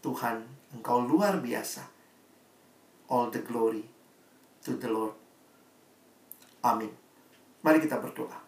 Tuhan, 0.00 0.48
engkau 0.72 1.04
luar 1.04 1.36
biasa. 1.44 1.84
All 3.12 3.28
the 3.28 3.44
glory 3.44 3.84
to 4.64 4.80
the 4.80 4.88
Lord. 4.88 5.14
Amin. 6.64 6.90
Mari 7.60 7.84
kita 7.84 8.00
berdoa. 8.00 8.40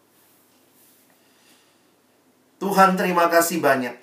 Tuhan 2.59 2.99
terima 2.99 3.31
kasih 3.31 3.63
banyak. 3.63 3.95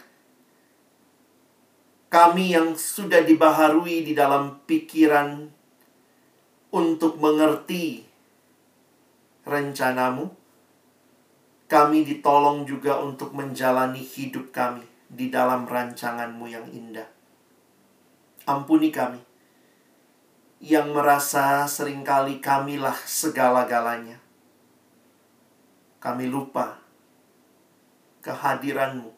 Kami 2.07 2.55
yang 2.55 2.79
sudah 2.79 3.27
dibaharui 3.27 4.07
di 4.07 4.15
dalam 4.15 4.63
pikiran 4.63 5.51
untuk 6.71 7.19
mengerti 7.19 8.04
rencanamu, 9.45 10.33
kami 11.65 12.05
ditolong 12.05 12.65
juga 12.65 13.01
untuk 13.01 13.33
menjalani 13.33 14.01
hidup 14.01 14.49
kami 14.49 14.85
di 15.09 15.29
dalam 15.29 15.65
rancanganmu 15.65 16.45
yang 16.49 16.65
indah. 16.69 17.09
Ampuni 18.45 18.93
kami 18.93 19.21
yang 20.61 20.93
merasa 20.93 21.65
sering 21.69 22.01
kali 22.01 22.41
kamilah 22.41 22.97
segala-galanya. 23.05 24.17
Kami 26.01 26.29
lupa 26.29 26.77
kehadiranmu, 28.21 29.09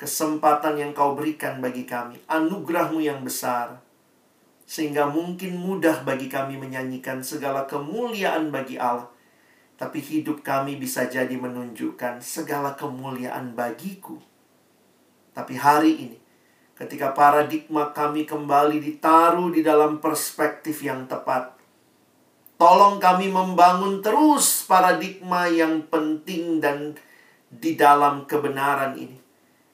kesempatan 0.00 0.80
yang 0.80 0.92
kau 0.96 1.12
berikan 1.12 1.60
bagi 1.60 1.84
kami, 1.84 2.16
anugerahmu 2.28 3.04
yang 3.04 3.20
besar, 3.20 3.80
sehingga 4.70 5.10
mungkin 5.10 5.58
mudah 5.58 6.06
bagi 6.06 6.30
kami 6.30 6.54
menyanyikan 6.54 7.26
segala 7.26 7.66
kemuliaan 7.66 8.54
bagi 8.54 8.78
Allah. 8.78 9.10
Tapi 9.74 9.98
hidup 9.98 10.46
kami 10.46 10.78
bisa 10.78 11.10
jadi 11.10 11.34
menunjukkan 11.34 12.22
segala 12.22 12.78
kemuliaan 12.78 13.58
bagiku. 13.58 14.22
Tapi 15.34 15.58
hari 15.58 15.92
ini, 16.06 16.18
ketika 16.78 17.10
paradigma 17.10 17.90
kami 17.90 18.22
kembali 18.22 18.78
ditaruh 18.78 19.50
di 19.50 19.66
dalam 19.66 19.98
perspektif 19.98 20.86
yang 20.86 21.10
tepat, 21.10 21.58
tolong 22.54 23.02
kami 23.02 23.26
membangun 23.26 23.98
terus 23.98 24.62
paradigma 24.70 25.50
yang 25.50 25.82
penting 25.90 26.62
dan 26.62 26.94
di 27.50 27.74
dalam 27.74 28.22
kebenaran 28.22 28.94
ini. 28.94 29.19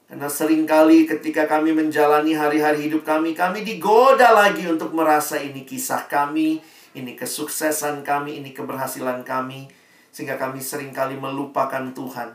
Karena 0.07 0.31
sering 0.31 0.65
kali 0.65 1.05
ketika 1.05 1.51
kami 1.51 1.75
menjalani 1.75 2.39
hari-hari 2.39 2.87
hidup 2.87 3.03
kami, 3.03 3.35
kami 3.35 3.67
digoda 3.67 4.31
lagi 4.31 4.63
untuk 4.71 4.95
merasa 4.95 5.39
ini 5.43 5.67
kisah 5.67 6.07
kami, 6.07 6.63
ini 6.95 7.13
kesuksesan 7.19 8.07
kami, 8.07 8.39
ini 8.39 8.55
keberhasilan 8.55 9.27
kami. 9.27 9.67
Sehingga 10.15 10.39
kami 10.39 10.63
sering 10.63 10.95
kali 10.95 11.19
melupakan 11.19 11.93
Tuhan 11.93 12.33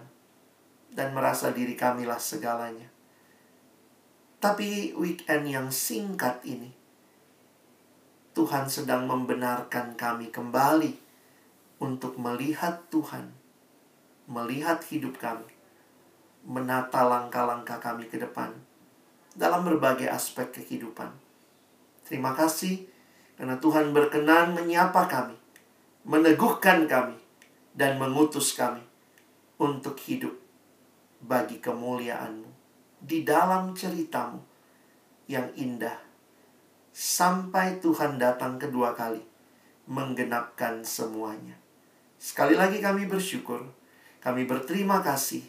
dan 0.91 1.15
merasa 1.15 1.49
diri 1.49 1.73
kamilah 1.73 2.19
segalanya. 2.19 2.91
Tapi 4.37 4.93
weekend 4.93 5.47
yang 5.49 5.71
singkat 5.71 6.43
ini, 6.45 6.69
Tuhan 8.35 8.67
sedang 8.67 9.07
membenarkan 9.07 9.97
kami 9.97 10.29
kembali 10.29 10.93
untuk 11.81 12.19
melihat 12.21 12.85
Tuhan 12.93 13.41
melihat 14.31 14.79
hidup 14.87 15.19
kami, 15.19 15.51
menata 16.45 17.05
langkah-langkah 17.05 17.77
kami 17.77 18.09
ke 18.09 18.17
depan 18.17 18.49
dalam 19.37 19.63
berbagai 19.63 20.09
aspek 20.09 20.51
kehidupan. 20.51 21.09
Terima 22.03 22.35
kasih 22.35 22.89
karena 23.39 23.57
Tuhan 23.57 23.95
berkenan 23.95 24.53
menyapa 24.53 25.07
kami, 25.07 25.37
meneguhkan 26.03 26.85
kami, 26.89 27.17
dan 27.71 27.95
mengutus 27.95 28.53
kami 28.53 28.83
untuk 29.61 29.95
hidup 30.03 30.35
bagi 31.21 31.61
kemuliaan-Mu 31.61 32.49
di 33.01 33.25
dalam 33.25 33.73
ceritamu 33.73 34.41
yang 35.25 35.47
indah 35.57 35.97
sampai 36.91 37.79
Tuhan 37.79 38.19
datang 38.19 38.59
kedua 38.59 38.91
kali 38.91 39.23
menggenapkan 39.87 40.83
semuanya. 40.83 41.55
Sekali 42.21 42.53
lagi 42.53 42.83
kami 42.83 43.07
bersyukur 43.07 43.63
kami 44.21 44.45
berterima 44.45 45.01
kasih 45.01 45.41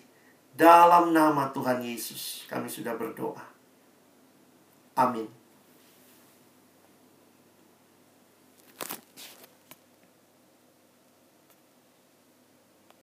dalam 0.62 1.10
nama 1.10 1.50
Tuhan 1.50 1.82
Yesus. 1.82 2.46
Kami 2.46 2.70
sudah 2.70 2.94
berdoa. 2.94 3.42
Amin. 4.94 5.41